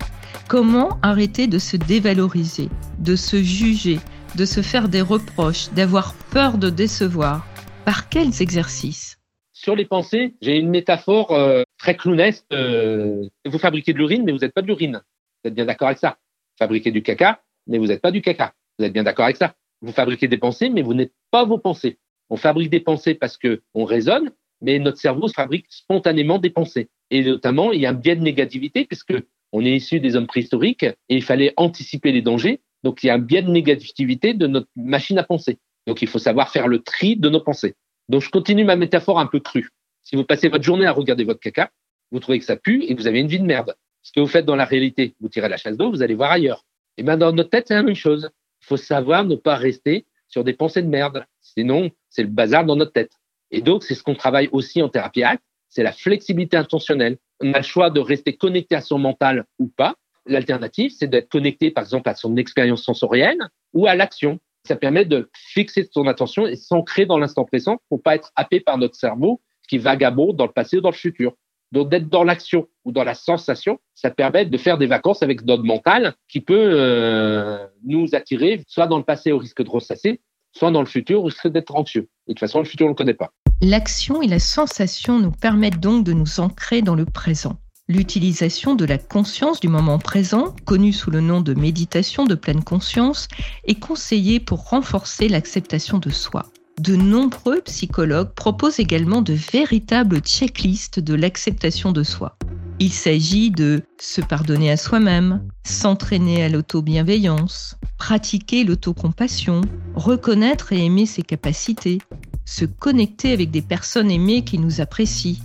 Comment 0.46 0.98
arrêter 1.02 1.46
de 1.46 1.58
se 1.58 1.78
dévaloriser, 1.78 2.68
de 2.98 3.16
se 3.16 3.42
juger, 3.42 3.98
de 4.34 4.44
se 4.44 4.60
faire 4.60 4.90
des 4.90 5.02
reproches, 5.02 5.70
d'avoir 5.72 6.12
peur 6.30 6.58
de 6.58 6.68
décevoir? 6.68 7.46
Par 7.86 8.10
quels 8.10 8.42
exercices? 8.42 9.17
Sur 9.60 9.74
les 9.74 9.86
pensées, 9.86 10.34
j'ai 10.40 10.56
une 10.56 10.70
métaphore 10.70 11.32
euh, 11.32 11.64
très 11.78 11.96
clownesque. 11.96 12.44
euh, 12.52 13.28
vous 13.44 13.58
fabriquez 13.58 13.92
de 13.92 13.98
l'urine, 13.98 14.22
mais 14.24 14.30
vous 14.30 14.38
n'êtes 14.38 14.54
pas 14.54 14.62
de 14.62 14.68
l'urine. 14.68 15.02
Vous 15.42 15.48
êtes 15.48 15.54
bien 15.54 15.64
d'accord 15.64 15.88
avec 15.88 15.98
ça 15.98 16.10
Vous 16.52 16.64
fabriquez 16.64 16.92
du 16.92 17.02
caca, 17.02 17.42
mais 17.66 17.78
vous 17.78 17.88
n'êtes 17.88 18.00
pas 18.00 18.12
du 18.12 18.22
caca. 18.22 18.54
Vous 18.78 18.84
êtes 18.84 18.92
bien 18.92 19.02
d'accord 19.02 19.24
avec 19.24 19.36
ça 19.36 19.56
Vous 19.80 19.90
fabriquez 19.90 20.28
des 20.28 20.38
pensées, 20.38 20.70
mais 20.70 20.82
vous 20.82 20.94
n'êtes 20.94 21.12
pas 21.32 21.44
vos 21.44 21.58
pensées. 21.58 21.98
On 22.30 22.36
fabrique 22.36 22.70
des 22.70 22.78
pensées 22.78 23.14
parce 23.14 23.36
que 23.36 23.62
on 23.74 23.84
raisonne, 23.84 24.30
mais 24.60 24.78
notre 24.78 24.98
cerveau 24.98 25.26
fabrique 25.26 25.66
spontanément 25.70 26.38
des 26.38 26.50
pensées. 26.50 26.88
Et 27.10 27.24
notamment, 27.24 27.72
il 27.72 27.80
y 27.80 27.86
a 27.86 27.90
un 27.90 27.94
biais 27.94 28.14
de 28.14 28.22
négativité 28.22 28.84
puisque 28.84 29.14
on 29.50 29.64
est 29.64 29.74
issu 29.74 29.98
des 29.98 30.14
hommes 30.14 30.28
préhistoriques 30.28 30.84
et 30.84 31.16
il 31.16 31.24
fallait 31.24 31.52
anticiper 31.56 32.12
les 32.12 32.22
dangers. 32.22 32.60
Donc, 32.84 33.02
il 33.02 33.08
y 33.08 33.10
a 33.10 33.14
un 33.14 33.18
biais 33.18 33.42
de 33.42 33.50
négativité 33.50 34.34
de 34.34 34.46
notre 34.46 34.68
machine 34.76 35.18
à 35.18 35.24
penser. 35.24 35.58
Donc, 35.88 36.00
il 36.00 36.06
faut 36.06 36.20
savoir 36.20 36.50
faire 36.50 36.68
le 36.68 36.78
tri 36.78 37.16
de 37.16 37.28
nos 37.28 37.40
pensées. 37.40 37.74
Donc, 38.08 38.22
je 38.22 38.30
continue 38.30 38.64
ma 38.64 38.76
métaphore 38.76 39.18
un 39.18 39.26
peu 39.26 39.40
crue. 39.40 39.70
Si 40.02 40.16
vous 40.16 40.24
passez 40.24 40.48
votre 40.48 40.64
journée 40.64 40.86
à 40.86 40.92
regarder 40.92 41.24
votre 41.24 41.40
caca, 41.40 41.70
vous 42.10 42.20
trouvez 42.20 42.38
que 42.38 42.44
ça 42.44 42.56
pue 42.56 42.84
et 42.84 42.94
vous 42.94 43.06
avez 43.06 43.20
une 43.20 43.28
vie 43.28 43.40
de 43.40 43.44
merde. 43.44 43.76
Ce 44.02 44.12
que 44.12 44.20
vous 44.20 44.26
faites 44.26 44.46
dans 44.46 44.56
la 44.56 44.64
réalité, 44.64 45.14
vous 45.20 45.28
tirez 45.28 45.48
la 45.48 45.56
chasse 45.56 45.76
d'eau, 45.76 45.90
vous 45.90 46.02
allez 46.02 46.14
voir 46.14 46.30
ailleurs. 46.30 46.64
Et 46.96 47.02
ben 47.02 47.16
dans 47.16 47.32
notre 47.32 47.50
tête, 47.50 47.68
c'est 47.68 47.74
la 47.74 47.82
même 47.82 47.94
chose. 47.94 48.30
Il 48.62 48.66
faut 48.66 48.76
savoir 48.76 49.24
ne 49.24 49.36
pas 49.36 49.56
rester 49.56 50.06
sur 50.28 50.44
des 50.44 50.52
pensées 50.52 50.82
de 50.82 50.88
merde. 50.88 51.26
Sinon, 51.40 51.90
c'est 52.08 52.22
le 52.22 52.28
bazar 52.28 52.64
dans 52.64 52.76
notre 52.76 52.92
tête. 52.92 53.12
Et 53.50 53.60
donc, 53.60 53.84
c'est 53.84 53.94
ce 53.94 54.02
qu'on 54.02 54.14
travaille 54.14 54.48
aussi 54.52 54.82
en 54.82 54.88
thérapie 54.88 55.22
acte, 55.22 55.42
c'est 55.68 55.82
la 55.82 55.92
flexibilité 55.92 56.56
intentionnelle. 56.56 57.18
On 57.40 57.52
a 57.52 57.58
le 57.58 57.64
choix 57.64 57.90
de 57.90 58.00
rester 58.00 58.36
connecté 58.36 58.74
à 58.74 58.80
son 58.80 58.98
mental 58.98 59.44
ou 59.58 59.68
pas. 59.68 59.94
L'alternative, 60.26 60.92
c'est 60.96 61.06
d'être 61.06 61.28
connecté, 61.28 61.70
par 61.70 61.84
exemple, 61.84 62.08
à 62.08 62.14
son 62.14 62.36
expérience 62.36 62.82
sensorielle 62.82 63.38
ou 63.72 63.86
à 63.86 63.94
l'action. 63.94 64.38
Ça 64.68 64.76
permet 64.76 65.06
de 65.06 65.30
fixer 65.34 65.88
son 65.90 66.06
attention 66.06 66.46
et 66.46 66.54
s'ancrer 66.54 67.06
dans 67.06 67.18
l'instant 67.18 67.46
présent 67.46 67.78
pour 67.88 68.02
pas 68.02 68.14
être 68.14 68.32
happé 68.36 68.60
par 68.60 68.76
notre 68.76 68.96
cerveau 68.96 69.40
qui 69.66 69.78
vagabonde 69.78 70.36
dans 70.36 70.44
le 70.44 70.52
passé 70.52 70.76
ou 70.76 70.82
dans 70.82 70.90
le 70.90 70.94
futur. 70.94 71.32
Donc, 71.72 71.88
d'être 71.88 72.10
dans 72.10 72.22
l'action 72.22 72.68
ou 72.84 72.92
dans 72.92 73.02
la 73.02 73.14
sensation, 73.14 73.78
ça 73.94 74.10
permet 74.10 74.44
de 74.44 74.58
faire 74.58 74.76
des 74.76 74.86
vacances 74.86 75.22
avec 75.22 75.42
notre 75.46 75.62
mental 75.62 76.14
qui 76.28 76.42
peut 76.42 76.54
euh, 76.54 77.66
nous 77.82 78.14
attirer 78.14 78.62
soit 78.68 78.86
dans 78.86 78.98
le 78.98 79.04
passé 79.04 79.32
au 79.32 79.38
risque 79.38 79.62
de 79.62 79.70
ressasser, 79.70 80.20
soit 80.52 80.70
dans 80.70 80.80
le 80.80 80.86
futur 80.86 81.20
au 81.20 81.24
risque 81.24 81.48
d'être 81.48 81.74
anxieux. 81.74 82.10
Et 82.26 82.32
de 82.32 82.34
toute 82.34 82.40
façon, 82.40 82.58
le 82.58 82.66
futur, 82.66 82.84
on 82.84 82.90
ne 82.90 82.92
le 82.92 82.96
connaît 82.96 83.14
pas. 83.14 83.30
L'action 83.62 84.20
et 84.20 84.28
la 84.28 84.38
sensation 84.38 85.18
nous 85.18 85.32
permettent 85.32 85.80
donc 85.80 86.04
de 86.04 86.12
nous 86.12 86.40
ancrer 86.40 86.82
dans 86.82 86.94
le 86.94 87.06
présent. 87.06 87.56
L'utilisation 87.90 88.74
de 88.74 88.84
la 88.84 88.98
conscience 88.98 89.60
du 89.60 89.68
moment 89.68 89.98
présent, 89.98 90.54
connue 90.66 90.92
sous 90.92 91.10
le 91.10 91.22
nom 91.22 91.40
de 91.40 91.54
méditation 91.54 92.26
de 92.26 92.34
pleine 92.34 92.62
conscience, 92.62 93.28
est 93.64 93.80
conseillée 93.80 94.40
pour 94.40 94.68
renforcer 94.68 95.26
l'acceptation 95.26 95.96
de 95.96 96.10
soi. 96.10 96.52
De 96.78 96.96
nombreux 96.96 97.62
psychologues 97.62 98.34
proposent 98.34 98.78
également 98.78 99.22
de 99.22 99.32
véritables 99.32 100.20
checklists 100.20 101.00
de 101.00 101.14
l'acceptation 101.14 101.90
de 101.90 102.02
soi. 102.02 102.36
Il 102.78 102.92
s'agit 102.92 103.50
de 103.50 103.80
se 103.98 104.20
pardonner 104.20 104.70
à 104.70 104.76
soi-même, 104.76 105.42
s'entraîner 105.64 106.42
à 106.42 106.50
l'auto-bienveillance, 106.50 107.78
pratiquer 107.96 108.64
l'autocompassion, 108.64 109.62
reconnaître 109.94 110.74
et 110.74 110.84
aimer 110.84 111.06
ses 111.06 111.22
capacités, 111.22 111.98
se 112.44 112.66
connecter 112.66 113.32
avec 113.32 113.50
des 113.50 113.62
personnes 113.62 114.10
aimées 114.10 114.44
qui 114.44 114.58
nous 114.58 114.82
apprécient, 114.82 115.38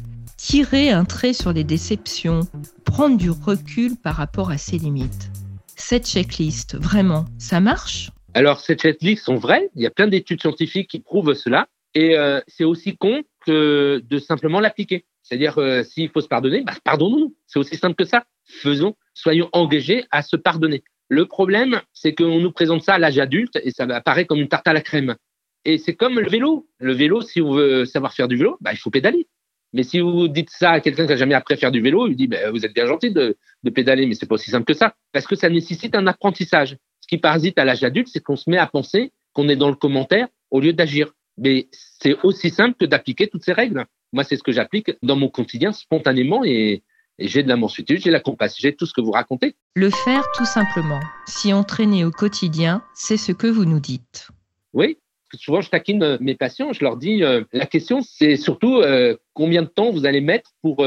tirer 0.44 0.90
un 0.90 1.06
trait 1.06 1.32
sur 1.32 1.54
les 1.54 1.64
déceptions, 1.64 2.42
prendre 2.84 3.18
du 3.18 3.30
recul 3.30 3.96
par 3.96 4.16
rapport 4.16 4.52
à 4.52 4.58
ses 4.58 4.78
limites. 4.78 5.32
Cette 5.78 6.06
checklist, 6.06 6.76
vraiment, 6.76 7.24
ça 7.40 7.62
marche? 7.62 8.10
Alors, 8.34 8.60
ces 8.60 8.76
checklists 8.76 9.24
sont 9.24 9.38
vraies. 9.38 9.70
Il 9.76 9.82
y 9.82 9.86
a 9.86 9.90
plein 9.90 10.08
d'études 10.08 10.42
scientifiques 10.42 10.90
qui 10.90 11.00
prouvent 11.00 11.34
cela. 11.34 11.70
Et 11.96 12.18
euh, 12.18 12.42
c'est 12.48 12.66
aussi 12.66 12.98
con 12.98 13.24
que 13.46 14.04
de 14.06 14.20
simplement 14.20 14.60
l'appliquer. 14.60 15.06
C'est-à-dire, 15.22 15.58
euh, 15.60 15.82
s'il 15.84 16.10
faut 16.10 16.20
se 16.20 16.28
pardonner, 16.28 16.62
bah, 16.62 16.74
pardonnons-nous. 16.84 17.34
C'est 17.48 17.60
aussi 17.60 17.78
simple 17.78 17.96
que 17.96 18.06
ça. 18.06 18.26
Faisons, 18.44 18.98
soyons 19.14 19.48
engagés 19.54 20.04
à 20.12 20.24
se 20.24 20.36
pardonner. 20.36 20.84
Le 21.08 21.26
problème, 21.26 21.82
c'est 21.94 22.14
qu'on 22.14 22.42
nous 22.42 22.52
présente 22.52 22.84
ça 22.84 22.96
à 22.96 23.00
l'âge 23.00 23.18
adulte 23.18 23.58
et 23.64 23.72
ça 23.72 23.86
apparaît 23.86 24.26
comme 24.26 24.42
une 24.42 24.50
tarte 24.50 24.68
à 24.68 24.74
la 24.74 24.82
crème. 24.82 25.16
Et 25.64 25.78
c'est 25.78 25.96
comme 25.96 26.20
le 26.20 26.30
vélo. 26.30 26.68
Le 26.80 26.92
vélo, 26.92 27.22
si 27.22 27.42
on 27.42 27.54
veut 27.54 27.86
savoir 27.86 28.14
faire 28.14 28.28
du 28.28 28.36
vélo, 28.36 28.58
bah, 28.60 28.74
il 28.74 28.78
faut 28.78 28.90
pédaler. 28.90 29.26
Mais 29.74 29.84
si 29.84 30.00
vous 30.00 30.28
dites 30.28 30.50
ça 30.52 30.72
à 30.72 30.80
quelqu'un 30.80 31.04
qui 31.04 31.10
n'a 31.10 31.18
jamais 31.18 31.34
appris 31.34 31.56
à 31.56 31.58
faire 31.58 31.72
du 31.72 31.82
vélo, 31.82 32.08
il 32.08 32.16
dit 32.16 32.28
bah, 32.28 32.52
Vous 32.52 32.66
êtes 32.66 32.74
bien 32.74 32.86
gentil 32.86 33.12
de, 33.12 33.38
de 33.64 33.70
pédaler, 33.70 34.06
mais 34.06 34.14
c'est 34.14 34.28
pas 34.28 34.36
aussi 34.36 34.52
simple 34.52 34.66
que 34.66 34.74
ça. 34.74 34.96
Parce 35.12 35.28
que 35.28 35.36
ça 35.36 35.50
nécessite 35.50 35.96
un 35.96 36.08
apprentissage. 36.08 36.78
Ce 37.02 37.08
qui 37.08 37.18
parasite 37.18 37.58
à 37.58 37.66
l'âge 37.66 37.84
adulte, 37.84 38.08
c'est 38.12 38.22
qu'on 38.22 38.36
se 38.36 38.50
met 38.50 38.58
à 38.58 38.68
penser 38.68 39.12
qu'on 39.34 39.50
est 39.50 39.56
dans 39.56 39.70
le 39.70 39.76
commentaire 39.76 40.28
au 40.52 40.60
lieu 40.60 40.74
d'agir. 40.74 41.14
Mais 41.38 41.68
c'est 41.72 42.16
aussi 42.24 42.50
simple 42.52 42.76
que 42.80 42.86
d'appliquer 42.86 43.28
toutes 43.28 43.44
ces 43.44 43.54
règles. 43.54 43.86
Moi, 44.12 44.24
c'est 44.24 44.38
ce 44.38 44.44
que 44.44 44.52
j'applique 44.52 44.92
dans 45.02 45.16
mon 45.16 45.28
quotidien 45.28 45.72
spontanément 45.72 46.44
et, 46.46 46.84
et 47.18 47.28
j'ai 47.28 47.42
de 47.42 47.50
la 47.50 47.58
mansuétude, 47.58 48.00
j'ai 48.00 48.10
de 48.10 48.14
la 48.14 48.20
compassion, 48.20 48.60
j'ai 48.62 48.76
tout 48.76 48.86
ce 48.86 48.94
que 48.94 49.02
vous 49.02 49.12
racontez. 49.12 49.56
Le 49.76 49.90
faire 49.90 50.24
tout 50.36 50.46
simplement, 50.46 51.00
s'y 51.26 51.52
entraîner 51.52 52.06
au 52.06 52.12
quotidien, 52.12 52.84
c'est 52.94 53.18
ce 53.18 53.32
que 53.32 53.48
vous 53.48 53.66
nous 53.66 53.80
dites. 53.80 54.30
Oui, 54.74 54.98
souvent 55.38 55.62
je 55.62 55.70
taquine 55.70 56.04
euh, 56.04 56.18
mes 56.20 56.36
patients, 56.36 56.74
je 56.74 56.84
leur 56.84 56.98
dis 56.98 57.24
euh, 57.24 57.44
la 57.54 57.66
question 57.66 58.02
c'est 58.02 58.36
surtout 58.36 58.78
euh, 58.78 59.16
combien 59.34 59.62
de 59.62 59.68
temps 59.68 59.92
vous 59.92 60.06
allez 60.06 60.22
mettre 60.22 60.52
pour 60.62 60.86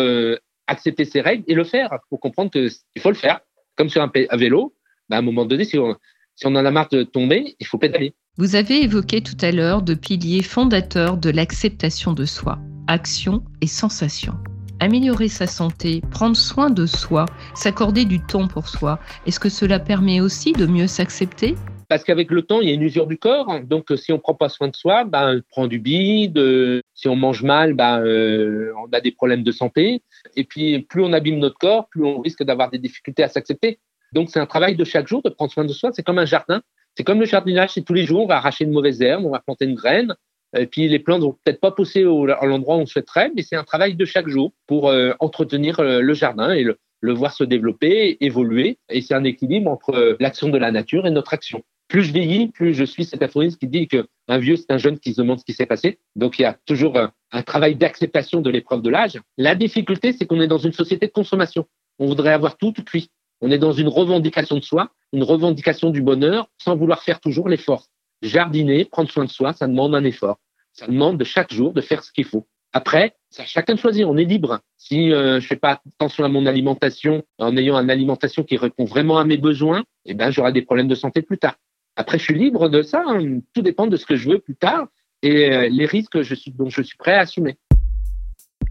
accepter 0.67 1.05
ces 1.05 1.21
règles 1.21 1.45
et 1.47 1.55
le 1.55 1.65
faire, 1.65 1.91
pour 2.11 2.21
comprendre 2.21 2.51
qu'il 2.51 3.03
faut 3.03 3.11
le 3.11 3.15
faire. 3.15 3.41
Comme 3.77 3.89
sur 3.89 4.03
un, 4.03 4.11
vélo, 4.37 4.75
bah, 5.09 5.17
à 5.17 5.19
un 5.19 5.23
moment 5.23 5.45
donné, 5.45 5.65
si 5.65 5.79
on, 5.79 5.95
si 6.35 6.47
on 6.47 6.55
en 6.55 6.73
marre 6.73 6.89
de 6.89 7.03
tomber, 7.03 7.55
il 7.61 7.67
faut 7.67 7.79
pédaler. 7.79 8.15
Vous 8.39 8.57
avez 8.57 8.83
évoqué 8.83 9.21
tout 9.21 9.37
à 9.43 9.53
l'heure 9.53 9.83
deux 9.83 9.97
piliers 9.97 10.43
fondateurs 10.43 11.19
de 11.19 11.31
l'acceptation 11.31 12.13
de 12.15 12.25
soi, 12.25 12.59
action 12.87 13.45
et 13.61 13.67
sensation. 13.67 14.35
Améliorer 14.81 15.29
sa 15.29 15.47
santé, 15.47 16.03
prendre 16.11 16.37
soin 16.37 16.71
de 16.71 16.87
soi, 16.87 17.27
s'accorder 17.55 18.05
du 18.05 18.21
temps 18.21 18.49
pour 18.49 18.69
soi, 18.69 18.99
est-ce 19.27 19.41
que 19.41 19.49
cela 19.49 19.79
permet 19.79 20.21
aussi 20.21 20.53
de 20.53 20.67
mieux 20.67 20.87
s'accepter? 20.87 21.55
Parce 21.89 22.03
qu'avec 22.03 22.31
le 22.31 22.43
temps, 22.43 22.61
il 22.61 22.69
y 22.69 22.71
a 22.73 22.75
une 22.75 22.83
usure 22.83 23.07
du 23.07 23.17
corps. 23.19 23.61
Donc, 23.61 23.91
euh, 23.91 23.97
si 23.97 24.13
on 24.13 24.19
prend 24.19 24.35
pas 24.35 24.49
soin 24.49 24.69
de 24.69 24.77
soi, 24.77 25.05
ben, 25.05 25.37
on 25.37 25.43
prend 25.49 25.67
du 25.67 25.79
bide. 25.79 26.39
euh, 26.39 26.81
si 26.95 27.09
on 27.09 27.17
mange 27.17 27.43
mal, 27.43 27.75
ben, 27.75 28.01
euh, 28.01 28.73
on 28.85 28.93
a 28.93 29.01
des 29.01 29.13
problèmes 29.13 29.43
de 29.43 29.53
santé. 29.53 30.03
Et 30.35 30.45
puis, 30.45 30.81
plus 30.81 31.03
on 31.03 31.13
abîme 31.13 31.39
notre 31.39 31.59
corps, 31.59 31.89
plus 31.89 32.05
on 32.05 32.21
risque 32.21 32.43
d'avoir 32.43 32.71
des 32.71 32.79
difficultés 32.79 33.23
à 33.23 33.29
s'accepter. 33.29 33.79
Donc, 34.13 34.31
c'est 34.31 34.41
un 34.41 34.47
travail 34.47 34.75
de 34.77 34.85
chaque 34.85 35.07
jour 35.07 35.23
de 35.23 35.29
prendre 35.29 35.53
soin 35.53 35.65
de 35.65 35.73
soi. 35.73 35.91
C'est 35.93 36.03
comme 36.03 36.19
un 36.19 36.27
jardin. 36.27 36.63
C'est 36.97 37.05
comme 37.05 37.21
le 37.21 37.27
jardinage. 37.27 37.71
C'est 37.75 37.85
tous 37.85 37.95
les 37.95 38.05
jours, 38.05 38.25
on 38.25 38.27
va 38.27 38.37
arracher 38.37 38.65
une 38.65 38.73
mauvaise 38.73 39.01
herbe, 39.01 39.25
on 39.25 39.31
va 39.31 39.41
planter 39.41 39.67
une 39.67 39.75
graine. 39.75 40.15
Et 40.57 40.67
puis, 40.67 40.89
les 40.89 40.99
plantes 40.99 41.23
vont 41.23 41.37
peut-être 41.45 41.61
pas 41.61 41.71
pousser 41.71 42.05
au, 42.05 42.29
à 42.29 42.47
l'endroit 42.47 42.77
où 42.77 42.81
on 42.81 42.87
souhaiterait, 42.87 43.31
mais 43.37 43.43
c'est 43.43 43.57
un 43.57 43.65
travail 43.65 43.95
de 43.95 44.05
chaque 44.05 44.29
jour 44.29 44.53
pour 44.67 44.93
entretenir 45.19 45.83
le 45.83 46.15
jardin 46.15 46.53
et 46.53 46.63
le, 46.63 46.79
le 47.01 47.13
voir 47.13 47.33
se 47.33 47.45
développer, 47.45 48.17
évoluer. 48.21 48.79
Et 48.89 49.03
c'est 49.03 49.15
un 49.15 49.25
équilibre 49.25 49.71
entre 49.71 50.17
l'action 50.21 50.49
de 50.49 50.57
la 50.57 50.71
nature 50.71 51.07
et 51.07 51.11
notre 51.11 51.35
action. 51.35 51.63
Plus 51.89 52.03
je 52.03 52.13
vieillis, 52.13 52.49
plus 52.49 52.75
je 52.75 52.85
suis 52.85 53.05
cet 53.05 53.23
aphorisme 53.23 53.59
qui 53.59 53.69
dit 53.69 53.87
que 53.87 54.09
un 54.29 54.39
vieux, 54.39 54.57
c'est 54.57 54.71
un 54.71 54.79
jeune 54.79 54.99
qui 54.99 55.15
se 55.15 55.21
demande 55.21 55.39
ce 55.39 55.45
qui 55.45 55.53
s'est 55.53 55.67
passé. 55.67 56.01
Donc, 56.17 56.39
il 56.39 56.43
y 56.43 56.45
a 56.45 56.59
toujours 56.67 56.99
un, 56.99 57.43
travail 57.43 57.77
d'acceptation 57.77 58.41
de 58.41 58.51
l'épreuve 58.51 58.83
de 58.83 58.91
l'âge. 58.91 59.21
La 59.37 59.55
difficulté, 59.55 60.13
c'est 60.13 60.27
qu'on 60.27 60.41
est 60.41 60.49
dans 60.49 60.59
une 60.59 60.73
société 60.73 61.07
de 61.07 61.13
consommation. 61.13 61.67
On 61.99 62.07
voudrait 62.07 62.33
avoir 62.33 62.57
tout 62.57 62.73
tout 62.73 62.83
cuit. 62.83 63.11
On 63.41 63.51
est 63.51 63.59
dans 63.59 63.73
une 63.73 63.89
revendication 63.89 64.57
de 64.57 64.65
soi, 64.65 64.91
une 65.13 65.23
revendication 65.23 65.91
du 65.91 66.03
bonheur, 66.03 66.49
sans 66.59 66.77
vouloir 66.77 67.03
faire 67.03 67.21
toujours 67.21 67.49
l'effort. 67.49 67.87
Jardiner, 68.23 68.87
prendre 68.87 69.11
soin 69.11 69.25
de 69.25 69.31
soi, 69.31 69.53
ça 69.53 69.69
demande 69.69 69.95
un 69.95 70.05
effort. 70.05 70.39
Ça 70.73 70.87
demande 70.87 71.19
de 71.19 71.25
chaque 71.25 71.53
jour 71.53 71.73
de 71.73 71.81
faire 71.81 72.03
ce 72.03 72.11
qu'il 72.13 72.25
faut. 72.25 72.47
Après, 72.73 73.15
c'est 73.31 73.47
chacun 73.47 73.75
de 73.75 73.79
choisir. 73.79 74.11
On 74.11 74.17
est 74.17 74.25
libre. 74.25 74.61
Si 74.77 75.13
euh, 75.13 75.41
je 75.41 75.47
fais 75.47 75.57
pas 75.57 75.81
attention 75.95 76.25
à 76.25 76.29
mon 76.29 76.47
alimentation, 76.47 77.23
en 77.39 77.57
ayant 77.57 77.79
une 77.79 77.91
alimentation 77.91 78.43
qui 78.43 78.57
répond 78.57 78.85
vraiment 78.85 79.19
à 79.19 79.25
mes 79.25 79.37
besoins, 79.37 79.85
eh 80.05 80.15
ben 80.15 80.31
j'aurai 80.31 80.53
des 80.53 80.63
problèmes 80.63 80.89
de 80.89 80.95
santé 80.95 81.23
plus 81.23 81.39
tard. 81.39 81.57
Après, 81.97 82.19
je 82.19 82.25
suis 82.25 82.39
libre 82.39 82.69
de 82.69 82.83
ça. 82.83 83.03
hein. 83.07 83.41
Tout 83.55 83.63
dépend 83.63 83.87
de 83.87 83.97
ce 83.97 84.05
que 84.05 84.17
je 84.17 84.29
veux 84.29 84.39
plus 84.39 84.55
tard 84.55 84.87
et 85.23 85.51
euh, 85.51 85.69
les 85.71 85.87
risques 85.87 86.13
que 86.13 86.23
je 86.23 86.35
suis, 86.35 86.51
dont 86.53 86.69
je 86.69 86.83
suis 86.83 86.97
prêt 86.99 87.15
à 87.15 87.21
assumer. 87.21 87.57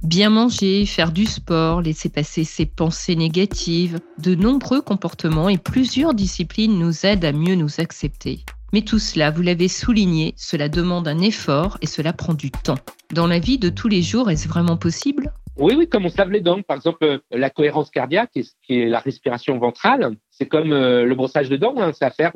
Bien 0.04 0.30
manger, 0.30 0.86
faire 0.86 1.12
du 1.12 1.26
sport, 1.26 1.82
laisser 1.82 2.10
passer 2.10 2.44
ses 2.44 2.68
pensées 2.68 3.16
négatives, 3.16 4.00
de 4.20 4.36
nombreux 4.36 4.82
comportements 4.82 5.50
et 5.50 5.58
plusieurs 5.58 6.14
disciplines 6.14 6.78
nous 6.78 7.06
aident 7.06 7.26
à 7.26 7.32
mieux 7.32 7.56
nous 7.56 7.80
accepter. 7.80 8.42
Mais 8.74 8.82
tout 8.84 9.00
cela, 9.00 9.32
vous 9.32 9.42
l'avez 9.42 9.68
souligné, 9.70 10.36
cela 10.38 10.70
demande 10.70 11.08
un 11.08 11.20
effort 11.20 11.80
et 11.82 11.88
cela 11.88 12.14
prend 12.14 12.36
du 12.36 12.52
temps. 12.52 12.78
Dans 13.12 13.26
la 13.26 13.40
vie 13.40 13.58
de 13.58 13.70
tous 13.70 13.88
les 13.88 14.04
jours, 14.04 14.30
est-ce 14.30 14.48
vraiment 14.48 14.78
possible? 14.78 15.32
Oui, 15.58 15.74
oui, 15.76 15.88
comme 15.88 16.06
on 16.06 16.10
se 16.10 16.18
lave 16.18 16.30
les 16.32 16.42
dents. 16.42 16.62
Par 16.62 16.76
exemple, 16.78 17.04
euh, 17.04 17.18
la 17.32 17.50
cohérence 17.50 17.90
cardiaque, 17.90 18.32
qui 18.34 18.74
est- 18.82 18.88
la 18.88 19.00
respiration 19.00 19.58
ventrale, 19.58 20.16
c'est 20.30 20.48
comme 20.48 20.74
euh, 20.74 21.06
le 21.06 21.16
brossage 21.16 21.50
de 21.50 21.56
dents. 21.56 21.76
hein. 21.78 21.92
C'est 21.94 22.06
à 22.06 22.12
faire 22.12 22.34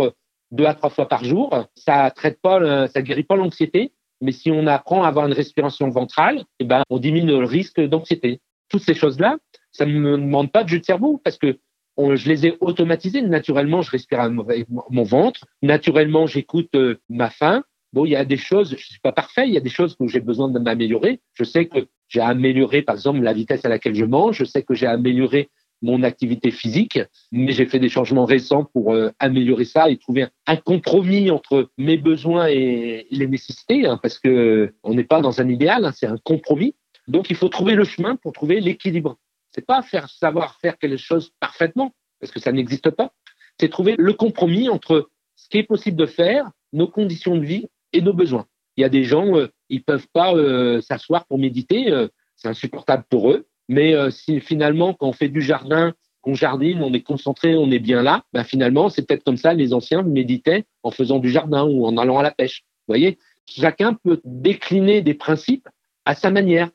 deux 0.52 0.66
à 0.66 0.74
trois 0.74 0.90
fois 0.90 1.08
par 1.08 1.24
jour. 1.24 1.66
Ça 1.76 2.12
traite 2.12 2.42
pas, 2.42 2.88
ça 2.88 3.02
guérit 3.02 3.24
pas 3.24 3.36
l'anxiété. 3.36 3.92
Mais 4.22 4.32
si 4.32 4.52
on 4.52 4.68
apprend 4.68 5.04
à 5.04 5.08
avoir 5.08 5.28
une 5.28 5.34
respiration 5.34 5.90
ventrale, 5.90 6.44
eh 6.60 6.66
ben, 6.66 6.84
on 6.90 7.00
diminue 7.00 7.40
le 7.40 7.46
risque 7.46 7.80
d'anxiété. 7.80 8.42
Toutes 8.68 8.84
ces 8.84 8.94
choses-là, 8.94 9.38
ça 9.72 9.86
ne 9.86 9.94
me 9.94 10.18
demande 10.18 10.52
pas 10.52 10.64
de 10.64 10.70
jus 10.70 10.80
de 10.80 10.86
cerveau 10.86 11.22
parce 11.24 11.38
que 11.38 11.58
je 11.98 12.30
les 12.30 12.48
ai 12.48 12.58
automatisées. 12.62 13.22
Naturellement, 13.22 13.82
je 13.82 13.92
respire 13.92 14.22
avec 14.22 14.68
mon 14.90 15.04
ventre. 15.04 15.46
Naturellement, 15.62 16.28
j'écoute 16.28 16.70
euh, 16.76 17.00
ma 17.10 17.30
faim. 17.30 17.64
Bon, 17.92 18.06
il 18.06 18.12
y 18.12 18.16
a 18.16 18.24
des 18.24 18.38
choses, 18.38 18.76
je 18.78 18.86
suis 18.86 19.00
pas 19.00 19.12
parfait, 19.12 19.48
il 19.48 19.54
y 19.54 19.58
a 19.58 19.62
des 19.62 19.70
choses 19.70 19.96
où 20.00 20.08
j'ai 20.08 20.20
besoin 20.20 20.48
de 20.48 20.60
m'améliorer. 20.60 21.22
Je 21.34 21.44
sais 21.44 21.66
que 21.66 21.88
j'ai 22.08 22.22
amélioré, 22.22 22.84
par 22.84 22.96
exemple, 22.96 23.20
la 23.22 23.34
vitesse 23.34 23.66
à 23.66 23.70
laquelle 23.70 23.96
je 23.96 24.06
mange. 24.06 24.38
Je 24.38 24.46
sais 24.46 24.62
que 24.64 24.76
j'ai 24.76 24.86
amélioré 24.86 25.50
mon 25.82 26.04
activité 26.04 26.52
physique, 26.52 27.00
mais 27.32 27.52
j'ai 27.52 27.66
fait 27.66 27.80
des 27.80 27.90
changements 27.90 28.26
récents 28.26 28.66
pour 28.66 28.94
euh, 28.94 29.12
améliorer 29.20 29.66
ça 29.66 29.90
et 29.90 29.98
trouver 29.98 30.28
un 30.46 30.56
compromis 30.56 31.32
entre 31.32 31.70
mes 31.78 31.98
besoins 31.98 32.48
et 32.48 33.08
les 33.12 33.28
nécessités, 33.28 33.86
hein, 33.86 34.00
parce 34.02 34.20
que 34.20 34.74
on 34.84 34.94
n'est 34.94 35.04
pas 35.04 35.22
dans 35.22 35.42
un 35.42 35.48
idéal, 35.48 35.86
hein, 35.86 35.92
c'est 35.96 36.08
un 36.08 36.18
compromis. 36.18 36.76
Donc 37.08 37.30
il 37.30 37.36
faut 37.36 37.50
trouver 37.50 37.76
le 37.76 37.86
chemin 37.86 38.16
pour 38.16 38.34
trouver 38.34 38.60
l'équilibre. 38.60 39.18
C'est 39.52 39.66
pas 39.66 39.82
faire 39.82 40.10
savoir 40.10 40.60
faire 40.60 40.78
quelque 40.78 40.98
chose 40.98 41.32
parfaitement, 41.40 41.94
parce 42.20 42.32
que 42.32 42.40
ça 42.40 42.52
n'existe 42.52 42.90
pas. 42.92 43.14
C'est 43.60 43.70
trouver 43.70 43.96
le 43.98 44.14
compromis 44.14 44.70
entre 44.70 45.10
ce 45.36 45.50
qui 45.50 45.58
est 45.58 45.64
possible 45.64 45.98
de 45.98 46.06
faire, 46.06 46.50
nos 46.74 46.88
conditions 46.88 47.36
de 47.36 47.46
vie 47.46 47.68
et 47.94 48.02
nos 48.02 48.14
besoins. 48.14 48.46
Il 48.78 48.82
y 48.82 48.86
a 48.86 48.90
des 48.90 49.04
gens, 49.04 49.36
euh, 49.36 49.48
ils 49.70 49.84
peuvent 49.84 50.08
pas 50.14 50.34
euh, 50.34 50.82
s'asseoir 50.82 51.26
pour 51.26 51.40
méditer, 51.40 51.92
euh, 51.92 52.08
c'est 52.36 52.48
insupportable 52.48 53.04
pour 53.10 53.32
eux. 53.32 53.48
Mais 53.70 53.94
euh, 53.94 54.10
si 54.10 54.42
finalement, 54.42 54.94
quand 54.94 55.08
on 55.08 55.14
fait 55.14 55.30
du 55.30 55.42
jardin, 55.42 55.94
qu'on 56.22 56.34
jardine, 56.34 56.82
on 56.84 56.92
est 56.92 57.02
concentré, 57.02 57.56
on 57.56 57.72
est 57.72 57.80
bien 57.80 58.02
là, 58.02 58.24
ben 58.34 58.44
finalement, 58.44 58.90
c'est 58.90 59.08
peut-être 59.08 59.24
comme 59.24 59.38
ça 59.38 59.54
les 59.54 59.74
anciens 59.74 60.02
méditaient 60.02 60.66
en 60.84 60.92
faisant 60.92 61.20
du 61.20 61.30
jardin 61.30 61.64
ou 61.64 61.86
en 61.86 61.96
allant 61.96 62.18
à 62.18 62.24
la 62.24 62.32
pêche. 62.32 62.64
Vous 62.88 62.94
voyez, 62.94 63.20
chacun 63.46 63.94
peut 63.94 64.20
décliner 64.26 65.02
des 65.02 65.14
principes 65.14 65.70
à 66.06 66.16
sa 66.16 66.32
manière. 66.32 66.70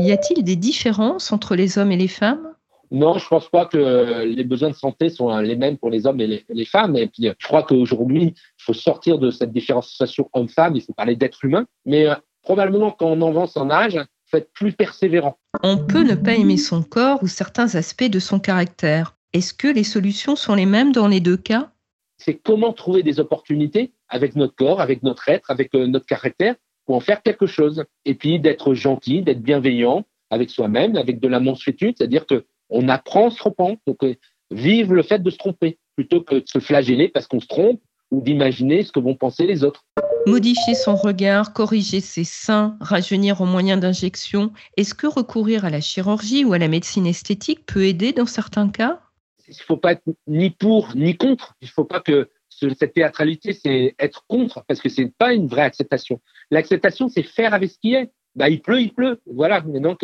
Y 0.00 0.10
a-t-il 0.10 0.42
des 0.42 0.56
différences 0.56 1.30
entre 1.30 1.54
les 1.54 1.78
hommes 1.78 1.92
et 1.92 1.96
les 1.96 2.08
femmes? 2.08 2.48
Non, 2.90 3.18
je 3.18 3.28
pense 3.28 3.48
pas 3.48 3.66
que 3.66 4.24
les 4.24 4.44
besoins 4.44 4.70
de 4.70 4.74
santé 4.74 5.08
sont 5.10 5.36
les 5.38 5.56
mêmes 5.56 5.76
pour 5.76 5.90
les 5.90 6.06
hommes 6.06 6.20
et 6.20 6.26
les, 6.26 6.44
les 6.48 6.64
femmes. 6.64 6.96
Et 6.96 7.08
puis, 7.08 7.28
je 7.38 7.46
crois 7.46 7.62
qu'aujourd'hui, 7.62 8.34
il 8.36 8.62
faut 8.62 8.72
sortir 8.72 9.18
de 9.18 9.30
cette 9.30 9.52
différenciation 9.52 10.28
homme-femme. 10.32 10.76
Il 10.76 10.82
faut 10.82 10.92
parler 10.92 11.16
d'être 11.16 11.44
humain. 11.44 11.66
Mais 11.86 12.06
euh, 12.06 12.14
probablement, 12.42 12.90
quand 12.90 13.06
on 13.06 13.22
avance 13.28 13.56
en 13.56 13.70
âge, 13.70 13.98
faut 14.34 14.38
être 14.38 14.52
plus 14.52 14.72
persévérant. 14.72 15.38
On 15.62 15.78
peut 15.78 16.02
ne 16.02 16.14
pas 16.14 16.34
aimer 16.34 16.56
son 16.56 16.82
corps 16.82 17.22
ou 17.22 17.28
certains 17.28 17.76
aspects 17.76 18.10
de 18.10 18.18
son 18.18 18.40
caractère. 18.40 19.16
Est-ce 19.32 19.54
que 19.54 19.68
les 19.68 19.84
solutions 19.84 20.34
sont 20.34 20.54
les 20.54 20.66
mêmes 20.66 20.92
dans 20.92 21.06
les 21.06 21.20
deux 21.20 21.36
cas? 21.36 21.70
C'est 22.18 22.34
comment 22.34 22.72
trouver 22.72 23.02
des 23.02 23.20
opportunités 23.20 23.92
avec 24.08 24.34
notre 24.34 24.54
corps, 24.54 24.80
avec 24.80 25.02
notre 25.02 25.28
être, 25.28 25.50
avec 25.50 25.74
euh, 25.74 25.86
notre 25.86 26.06
caractère 26.06 26.56
pour 26.84 26.96
en 26.96 27.00
faire 27.00 27.22
quelque 27.22 27.46
chose. 27.46 27.84
Et 28.04 28.14
puis 28.14 28.40
d'être 28.40 28.74
gentil, 28.74 29.22
d'être 29.22 29.42
bienveillant 29.42 30.04
avec 30.30 30.50
soi-même, 30.50 30.96
avec 30.96 31.20
de 31.20 31.28
la 31.28 31.38
mansuétude, 31.38 31.94
c'est-à-dire 31.96 32.26
que 32.26 32.44
on 32.70 32.88
apprend 32.88 33.26
en 33.26 33.30
se 33.30 33.36
trompant. 33.36 33.76
Donc, 33.86 34.02
euh, 34.02 34.14
vive 34.50 34.92
le 34.92 35.02
fait 35.02 35.22
de 35.22 35.30
se 35.30 35.36
tromper 35.36 35.78
plutôt 35.94 36.22
que 36.22 36.36
de 36.36 36.48
se 36.48 36.58
flageller 36.58 37.08
parce 37.08 37.28
qu'on 37.28 37.40
se 37.40 37.46
trompe 37.46 37.80
ou 38.10 38.20
d'imaginer 38.20 38.82
ce 38.82 38.90
que 38.90 39.00
vont 39.00 39.14
penser 39.14 39.46
les 39.46 39.62
autres. 39.62 39.84
Modifier 40.26 40.74
son 40.74 40.96
regard, 40.96 41.52
corriger 41.52 42.00
ses 42.00 42.24
seins, 42.24 42.76
rajeunir 42.80 43.42
au 43.42 43.44
moyen 43.44 43.76
d'injections, 43.76 44.52
est-ce 44.76 44.94
que 44.94 45.06
recourir 45.06 45.66
à 45.66 45.70
la 45.70 45.82
chirurgie 45.82 46.44
ou 46.44 46.54
à 46.54 46.58
la 46.58 46.68
médecine 46.68 47.06
esthétique 47.06 47.66
peut 47.66 47.84
aider 47.84 48.12
dans 48.12 48.26
certains 48.26 48.68
cas? 48.70 49.00
Il 49.46 49.50
ne 49.50 49.64
faut 49.64 49.76
pas 49.76 49.92
être 49.92 50.02
ni 50.26 50.48
pour 50.48 50.96
ni 50.96 51.16
contre. 51.16 51.54
Il 51.60 51.66
ne 51.66 51.70
faut 51.70 51.84
pas 51.84 52.00
que 52.00 52.30
ce- 52.48 52.74
cette 52.74 52.94
théâtralité, 52.94 53.52
c'est 53.52 53.94
être 53.98 54.24
contre 54.26 54.64
parce 54.66 54.80
que 54.80 54.88
c'est 54.88 55.12
pas 55.18 55.34
une 55.34 55.46
vraie 55.46 55.62
acceptation. 55.62 56.20
L'acceptation, 56.50 57.08
c'est 57.08 57.22
faire 57.22 57.52
avec 57.52 57.70
ce 57.70 57.78
qui 57.78 57.92
est. 57.92 58.10
Bah, 58.34 58.48
il 58.48 58.62
pleut, 58.62 58.80
il 58.80 58.94
pleut. 58.94 59.20
Voilà. 59.30 59.62
Mais 59.66 59.80
donc, 59.80 59.98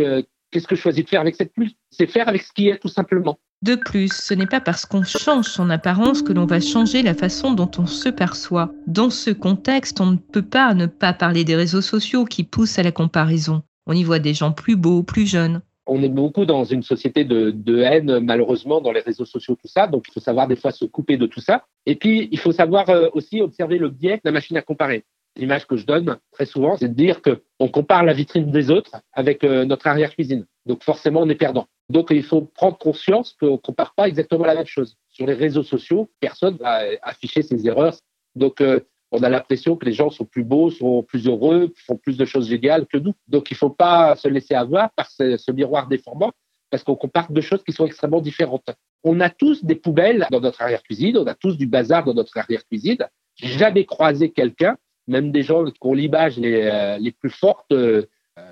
qu'est-ce 0.51 0.67
que 0.69 0.77
je 0.77 0.81
choisis 0.83 1.03
de 1.03 1.09
faire 1.09 1.23
avec 1.23 1.35
cette 1.37 1.55
pluie? 1.55 1.79
C'est 1.91 2.07
faire 2.07 2.29
avec 2.29 2.43
ce 2.43 2.53
qui 2.53 2.69
est, 2.69 2.79
tout 2.79 2.89
simplement. 2.89 3.39
De 3.63 3.75
plus, 3.75 4.11
ce 4.11 4.33
n'est 4.33 4.47
pas 4.47 4.63
parce 4.63 4.87
qu'on 4.87 5.03
change 5.03 5.45
son 5.45 5.69
apparence 5.69 6.23
que 6.23 6.33
l'on 6.33 6.47
va 6.47 6.61
changer 6.61 7.03
la 7.03 7.13
façon 7.13 7.53
dont 7.53 7.71
on 7.77 7.85
se 7.85 8.09
perçoit. 8.09 8.73
Dans 8.87 9.11
ce 9.11 9.31
contexte, 9.31 10.01
on 10.01 10.13
ne 10.13 10.17
peut 10.17 10.41
pas 10.41 10.73
ne 10.73 10.87
pas 10.87 11.13
parler 11.13 11.45
des 11.45 11.57
réseaux 11.57 11.83
sociaux 11.83 12.25
qui 12.25 12.43
poussent 12.43 12.79
à 12.79 12.83
la 12.83 12.91
comparaison. 12.91 13.63
On 13.87 13.93
y 13.93 14.03
voit 14.03 14.19
des 14.19 14.33
gens 14.33 14.53
plus 14.53 14.77
beaux, 14.77 15.03
plus 15.03 15.27
jeunes. 15.27 15.61
on 15.87 16.03
est 16.03 16.09
beaucoup 16.09 16.47
dans 16.47 16.65
une 16.65 16.83
société 16.83 17.25
de, 17.25 17.79
haine, 17.81 18.21
malheureusement, 18.21 18.81
dans 18.81 18.93
les 18.93 19.01
réseaux 19.01 19.27
sociaux, 19.27 19.59
tout 19.61 19.69
ça. 19.69 19.87
Donc, 19.87 20.07
il 20.09 20.13
faut 20.13 20.21
savoir 20.21 20.49
des 20.49 20.57
fois 20.57 20.71
se 20.71 20.87
couper 20.87 21.19
de 21.19 21.27
tout 21.27 21.41
ça. 21.41 21.67
Et 21.85 21.97
puis, 21.97 22.31
il 22.33 22.39
faut 22.39 22.53
savoir 22.53 22.89
euh, 22.89 23.09
aussi 23.13 23.43
observer 23.43 23.77
le 23.77 23.91
biais 23.91 24.17
de 24.17 24.23
la 24.25 24.33
machine 24.33 24.57
à 24.57 24.63
comparer. 24.63 25.05
L'image 25.37 25.67
que 25.67 25.77
je 25.77 25.85
donne 25.85 26.17
très 26.33 26.47
souvent, 26.47 26.79
c'est 26.79 26.89
de 26.89 26.95
dire 26.95 27.21
que 27.21 27.43
on 27.59 27.69
compare 27.69 28.05
la 28.05 28.15
vitrine 28.15 28.51
des 28.51 28.71
autres 28.71 28.97
avec 29.13 29.45
euh, 29.45 29.67
notre 29.67 29.87
arrière-cuisine. 29.87 30.47
Donc, 30.67 30.85
forcément, 30.85 31.21
on 31.23 31.29
est 31.29 31.35
perdant. 31.35 31.67
Donc, 31.89 32.09
il 32.11 32.23
faut 32.23 32.43
prendre 32.43 32.79
conscience 32.79 33.35
qu'on 33.39 33.53
ne 33.53 33.57
compare 33.57 33.95
pas 33.95 34.07
exactement 34.07 34.45
la 34.45 34.55
même 34.55 34.67
chose. 34.67 34.97
Sur 35.09 35.27
les 35.27 35.35
réseaux 35.35 35.63
sociaux, 35.63 36.11
personne 36.21 36.57
va 36.57 36.85
euh, 36.85 36.97
afficher 37.03 37.43
ses 37.43 37.67
erreurs. 37.67 37.97
Donc, 38.35 38.61
euh, 38.61 38.81
on 39.11 39.23
a 39.23 39.29
l'impression 39.29 39.77
que 39.77 39.87
les 39.87 39.93
gens 39.93 40.11
sont 40.11 40.25
plus 40.25 40.45
beaux, 40.45 40.71
sont 40.71 41.03
plus 41.03 41.27
heureux, 41.27 41.73
font 41.87 41.97
plus 41.97 42.17
de 42.17 42.25
choses 42.25 42.51
légales 42.51 42.87
que 42.87 42.97
nous. 42.97 43.15
Donc, 43.27 43.51
il 43.51 43.55
ne 43.55 43.59
faut 43.59 43.71
pas 43.71 44.15
se 44.15 44.29
laisser 44.29 44.55
avoir 44.55 44.91
par 44.93 45.11
ce, 45.11 45.51
miroir 45.51 45.89
déformant 45.89 46.31
parce 46.71 46.85
qu'on 46.85 46.95
compare 46.95 47.33
deux 47.33 47.41
choses 47.41 47.65
qui 47.65 47.73
sont 47.73 47.87
extrêmement 47.87 48.21
différentes. 48.21 48.71
On 49.03 49.19
a 49.19 49.29
tous 49.29 49.65
des 49.65 49.75
poubelles 49.75 50.29
dans 50.31 50.41
notre 50.41 50.63
arrière-cuisine, 50.63 51.17
on 51.17 51.27
a 51.27 51.35
tous 51.35 51.57
du 51.57 51.67
bazar 51.67 52.05
dans 52.05 52.15
notre 52.15 52.39
arrière-cuisine. 52.39 52.99
Jamais 53.35 53.85
croisé 53.85 54.31
quelqu'un, 54.31 54.77
même 55.09 55.33
des 55.33 55.43
gens 55.43 55.65
qui 55.65 55.79
ont 55.81 55.95
l'image 55.95 56.39
les, 56.39 56.63
euh, 56.63 56.99
les 56.99 57.11
plus 57.11 57.31
fortes, 57.31 57.75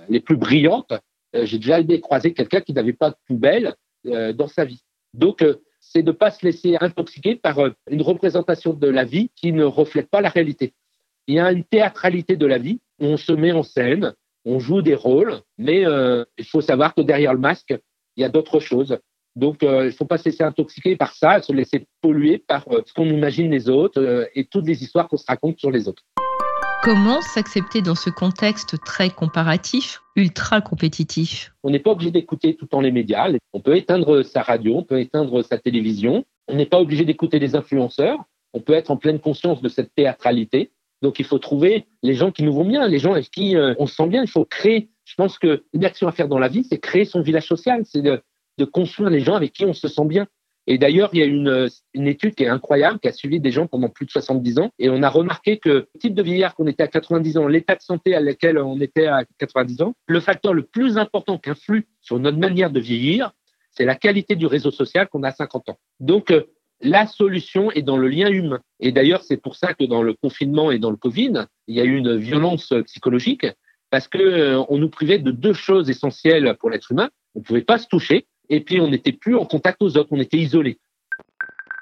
les 0.08 0.20
plus 0.20 0.36
brillantes, 0.36 0.92
j'ai 1.34 1.60
jamais 1.60 2.00
croisé 2.00 2.32
quelqu'un 2.32 2.60
qui 2.60 2.72
n'avait 2.72 2.92
pas 2.92 3.10
de 3.10 3.16
poubelle 3.26 3.74
euh, 4.06 4.32
dans 4.32 4.48
sa 4.48 4.64
vie. 4.64 4.82
Donc, 5.14 5.42
euh, 5.42 5.56
c'est 5.80 6.02
de 6.02 6.10
ne 6.10 6.16
pas 6.16 6.30
se 6.30 6.44
laisser 6.44 6.76
intoxiquer 6.80 7.36
par 7.36 7.58
euh, 7.58 7.70
une 7.90 8.02
représentation 8.02 8.72
de 8.72 8.88
la 8.88 9.04
vie 9.04 9.30
qui 9.34 9.52
ne 9.52 9.64
reflète 9.64 10.08
pas 10.08 10.20
la 10.20 10.28
réalité. 10.28 10.74
Il 11.26 11.34
y 11.34 11.40
a 11.40 11.52
une 11.52 11.64
théâtralité 11.64 12.36
de 12.36 12.46
la 12.46 12.58
vie, 12.58 12.80
on 12.98 13.16
se 13.16 13.32
met 13.32 13.52
en 13.52 13.62
scène, 13.62 14.14
on 14.44 14.58
joue 14.58 14.82
des 14.82 14.94
rôles, 14.94 15.40
mais 15.58 15.86
euh, 15.86 16.24
il 16.38 16.44
faut 16.44 16.60
savoir 16.60 16.94
que 16.94 17.02
derrière 17.02 17.34
le 17.34 17.40
masque, 17.40 17.74
il 18.16 18.22
y 18.22 18.24
a 18.24 18.28
d'autres 18.28 18.60
choses. 18.60 18.98
Donc, 19.36 19.62
euh, 19.62 19.82
il 19.82 19.86
ne 19.86 19.90
faut 19.92 20.04
pas 20.04 20.18
se 20.18 20.24
laisser 20.24 20.42
intoxiquer 20.42 20.96
par 20.96 21.14
ça, 21.14 21.40
se 21.42 21.52
laisser 21.52 21.86
polluer 22.00 22.38
par 22.38 22.66
euh, 22.72 22.82
ce 22.84 22.92
qu'on 22.92 23.06
imagine 23.06 23.50
les 23.50 23.68
autres 23.68 24.00
euh, 24.00 24.26
et 24.34 24.46
toutes 24.46 24.66
les 24.66 24.82
histoires 24.82 25.08
qu'on 25.08 25.16
se 25.16 25.26
raconte 25.26 25.58
sur 25.58 25.70
les 25.70 25.86
autres. 25.86 26.02
Comment 26.82 27.20
s'accepter 27.20 27.82
dans 27.82 27.96
ce 27.96 28.08
contexte 28.08 28.76
très 28.84 29.10
comparatif, 29.10 30.00
ultra 30.14 30.60
compétitif? 30.60 31.52
On 31.64 31.70
n'est 31.70 31.80
pas 31.80 31.90
obligé 31.90 32.12
d'écouter 32.12 32.54
tout 32.54 32.66
le 32.66 32.68
temps 32.68 32.80
les 32.80 32.92
médias. 32.92 33.28
On 33.52 33.60
peut 33.60 33.76
éteindre 33.76 34.22
sa 34.22 34.42
radio, 34.42 34.76
on 34.76 34.84
peut 34.84 35.00
éteindre 35.00 35.42
sa 35.42 35.58
télévision. 35.58 36.24
On 36.46 36.54
n'est 36.54 36.66
pas 36.66 36.80
obligé 36.80 37.04
d'écouter 37.04 37.40
les 37.40 37.56
influenceurs. 37.56 38.18
On 38.54 38.60
peut 38.60 38.74
être 38.74 38.92
en 38.92 38.96
pleine 38.96 39.18
conscience 39.18 39.60
de 39.60 39.68
cette 39.68 39.92
théâtralité. 39.94 40.70
Donc, 41.02 41.18
il 41.18 41.24
faut 41.24 41.38
trouver 41.38 41.86
les 42.04 42.14
gens 42.14 42.30
qui 42.30 42.44
nous 42.44 42.52
vont 42.52 42.64
bien, 42.64 42.86
les 42.86 43.00
gens 43.00 43.12
avec 43.12 43.30
qui 43.30 43.56
euh, 43.56 43.74
on 43.78 43.86
se 43.86 43.96
sent 43.96 44.06
bien. 44.06 44.22
Il 44.22 44.30
faut 44.30 44.44
créer. 44.44 44.88
Je 45.04 45.14
pense 45.16 45.36
qu'une 45.38 45.84
action 45.84 46.06
à 46.06 46.12
faire 46.12 46.28
dans 46.28 46.38
la 46.38 46.48
vie, 46.48 46.64
c'est 46.64 46.78
créer 46.78 47.04
son 47.04 47.22
village 47.22 47.46
social. 47.46 47.82
C'est 47.86 48.02
de, 48.02 48.22
de 48.56 48.64
construire 48.64 49.10
les 49.10 49.20
gens 49.20 49.34
avec 49.34 49.52
qui 49.52 49.64
on 49.64 49.74
se 49.74 49.88
sent 49.88 50.04
bien. 50.06 50.26
Et 50.70 50.76
d'ailleurs, 50.76 51.08
il 51.14 51.18
y 51.18 51.22
a 51.22 51.24
une, 51.24 52.06
étude 52.06 52.34
qui 52.34 52.44
est 52.44 52.48
incroyable, 52.48 52.98
qui 52.98 53.08
a 53.08 53.12
suivi 53.12 53.40
des 53.40 53.50
gens 53.50 53.66
pendant 53.66 53.88
plus 53.88 54.04
de 54.04 54.10
70 54.10 54.58
ans. 54.58 54.70
Et 54.78 54.90
on 54.90 55.02
a 55.02 55.08
remarqué 55.08 55.56
que 55.56 55.70
le 55.70 55.88
type 55.98 56.14
de 56.14 56.22
vieillard 56.22 56.54
qu'on 56.54 56.66
était 56.66 56.82
à 56.82 56.88
90 56.88 57.38
ans, 57.38 57.48
l'état 57.48 57.74
de 57.74 57.80
santé 57.80 58.14
à 58.14 58.20
laquelle 58.20 58.58
on 58.58 58.78
était 58.78 59.06
à 59.06 59.24
90 59.38 59.80
ans, 59.80 59.94
le 60.06 60.20
facteur 60.20 60.52
le 60.52 60.62
plus 60.62 60.98
important 60.98 61.38
qui 61.38 61.48
influe 61.48 61.88
sur 62.02 62.18
notre 62.18 62.36
manière 62.36 62.70
de 62.70 62.80
vieillir, 62.80 63.32
c'est 63.70 63.86
la 63.86 63.94
qualité 63.94 64.36
du 64.36 64.44
réseau 64.44 64.70
social 64.70 65.08
qu'on 65.08 65.22
a 65.22 65.28
à 65.28 65.32
50 65.32 65.70
ans. 65.70 65.78
Donc, 66.00 66.30
euh, 66.30 66.42
la 66.82 67.06
solution 67.06 67.72
est 67.72 67.80
dans 67.80 67.96
le 67.96 68.08
lien 68.08 68.28
humain. 68.28 68.60
Et 68.78 68.92
d'ailleurs, 68.92 69.22
c'est 69.22 69.38
pour 69.38 69.56
ça 69.56 69.72
que 69.72 69.84
dans 69.84 70.02
le 70.02 70.12
confinement 70.12 70.70
et 70.70 70.78
dans 70.78 70.90
le 70.90 70.98
Covid, 70.98 71.46
il 71.66 71.76
y 71.76 71.80
a 71.80 71.84
eu 71.84 71.96
une 71.96 72.18
violence 72.18 72.74
psychologique 72.84 73.46
parce 73.88 74.06
que 74.06 74.18
euh, 74.18 74.62
on 74.68 74.76
nous 74.76 74.90
privait 74.90 75.18
de 75.18 75.30
deux 75.30 75.54
choses 75.54 75.88
essentielles 75.88 76.56
pour 76.60 76.68
l'être 76.68 76.92
humain. 76.92 77.08
On 77.34 77.40
pouvait 77.40 77.62
pas 77.62 77.78
se 77.78 77.86
toucher 77.86 78.26
et 78.50 78.60
puis 78.60 78.80
on 78.80 78.88
n'était 78.88 79.12
plus 79.12 79.36
en 79.36 79.44
contact 79.44 79.82
aux 79.82 79.96
autres, 79.96 80.08
on 80.10 80.20
était 80.20 80.38
isolés. 80.38 80.78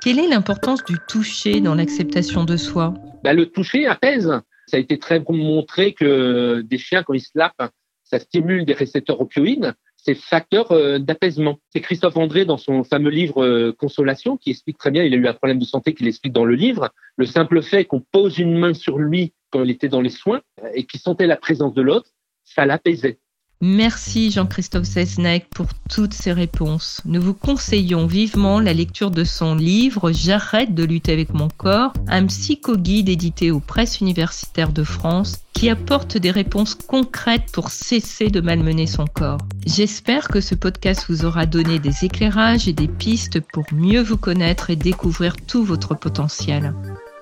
Quelle 0.02 0.18
est 0.18 0.29
l'importance 0.29 0.85
du 0.85 0.96
toucher 1.09 1.61
dans 1.61 1.74
l'acceptation 1.74 2.44
de 2.44 2.57
soi? 2.57 2.94
Bah, 3.24 3.33
le 3.33 3.46
toucher 3.46 3.87
apaise. 3.87 4.33
Ça 4.66 4.76
a 4.76 4.81
été 4.81 4.98
très 4.98 5.22
montré 5.29 5.92
que 5.92 6.61
des 6.61 6.79
chiens, 6.79 7.02
quand 7.02 7.14
ils 7.14 7.20
se 7.20 7.31
lapent, 7.35 7.70
ça 8.05 8.18
stimule 8.18 8.64
des 8.64 8.72
récepteurs 8.72 9.20
opioïdes. 9.20 9.74
C'est 9.96 10.14
facteur 10.14 10.70
euh, 10.70 10.98
d'apaisement. 10.98 11.59
C'est 11.70 11.81
Christophe 11.81 12.16
André 12.16 12.44
dans 12.44 12.59
son 12.59 12.85
fameux 12.85 13.11
livre 13.11 13.44
euh, 13.44 13.72
Consolation 13.72 14.37
qui 14.37 14.50
explique 14.50 14.79
très 14.79 14.92
bien, 14.92 15.02
il 15.02 15.12
a 15.12 15.16
eu 15.16 15.26
un 15.26 15.35
problème 15.35 15.59
de 15.59 15.64
santé 15.64 15.94
qu'il 15.94 16.07
explique 16.07 16.33
dans 16.33 16.44
le 16.44 16.55
livre, 16.55 16.92
le 17.16 17.26
simple 17.26 17.61
fait 17.62 17.85
qu'on 17.85 18.00
pose 18.00 18.38
une 18.38 18.57
main 18.57 18.74
sur 18.74 18.98
lui 18.98 19.33
quand 19.50 19.64
il 19.64 19.70
était 19.70 19.88
dans 19.88 20.00
les 20.00 20.11
soins 20.11 20.42
euh, 20.62 20.68
et 20.74 20.85
qu'il 20.85 21.00
sentait 21.00 21.26
la 21.26 21.37
présence 21.37 21.74
de 21.74 21.83
l'autre, 21.83 22.11
ça 22.44 22.66
l'apaisait. 22.66 23.18
Merci 23.62 24.31
Jean-Christophe 24.31 24.85
Sesnec 24.85 25.49
pour 25.49 25.69
toutes 25.88 26.12
ces 26.12 26.33
réponses. 26.33 27.01
Nous 27.07 27.23
vous 27.23 27.33
conseillons 27.33 28.07
vivement 28.07 28.61
la 28.61 28.75
lecture 28.75 29.11
de 29.11 29.25
son 29.25 29.55
livre 29.55 30.12
J'arrête 30.12 30.75
de 30.75 30.85
lutter 30.85 31.14
avec 31.14 31.33
mon 31.33 31.49
corps, 31.49 31.95
un 32.07 32.27
psychoguide 32.27 33.09
édité 33.09 33.51
aux 33.51 33.61
presses 33.61 34.01
universitaires 34.01 34.73
de 34.73 34.85
France 34.85 35.38
qui 35.55 35.71
apporte 35.71 36.19
des 36.19 36.31
réponses 36.31 36.75
concrètes 36.75 37.51
pour 37.51 37.71
cesser 37.71 38.29
de 38.29 38.42
malmener 38.42 38.87
son 38.87 39.07
corps. 39.07 39.40
J'espère 39.64 40.29
que 40.29 40.42
ce 40.42 40.55
podcast 40.55 41.07
vous 41.09 41.25
aura 41.25 41.47
donné 41.47 41.79
des 41.79 42.05
éclairages 42.05 42.69
et 42.69 42.75
des 42.75 42.88
pistes 42.88 43.40
pour 43.40 43.64
mieux 43.73 44.03
vous 44.03 44.19
connaître 44.19 44.69
et 44.69 44.77
découvrir 44.77 45.35
tout 45.47 45.64
votre 45.64 45.95
potentiel. 45.95 46.75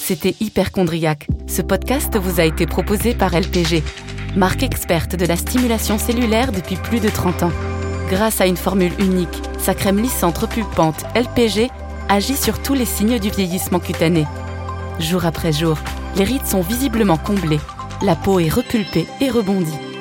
C'était 0.05 0.35
Hyperchondriac. 0.39 1.27
Ce 1.47 1.63
podcast 1.63 2.15
vous 2.17 2.39
a 2.39 2.43
été 2.43 2.67
proposé 2.67 3.15
par 3.15 3.33
LPG, 3.33 3.81
marque 4.35 4.61
experte 4.61 5.15
de 5.15 5.25
la 5.25 5.37
stimulation 5.37 5.97
cellulaire 5.97 6.51
depuis 6.51 6.75
plus 6.75 6.99
de 6.99 7.09
30 7.09 7.41
ans. 7.43 7.51
Grâce 8.09 8.41
à 8.41 8.45
une 8.45 8.57
formule 8.57 8.91
unique, 8.99 9.41
sa 9.57 9.73
crème 9.73 9.99
lissante 9.99 10.37
repulpante 10.37 11.03
LPG 11.15 11.71
agit 12.13 12.37
sur 12.37 12.61
tous 12.61 12.75
les 12.75 12.85
signes 12.85 13.17
du 13.17 13.31
vieillissement 13.31 13.79
cutané. 13.79 14.27
Jour 14.99 15.25
après 15.25 15.51
jour, 15.51 15.79
les 16.15 16.23
rides 16.23 16.45
sont 16.45 16.61
visiblement 16.61 17.17
comblées, 17.17 17.59
la 18.03 18.15
peau 18.15 18.39
est 18.39 18.49
repulpée 18.49 19.07
et 19.19 19.31
rebondie. 19.31 19.92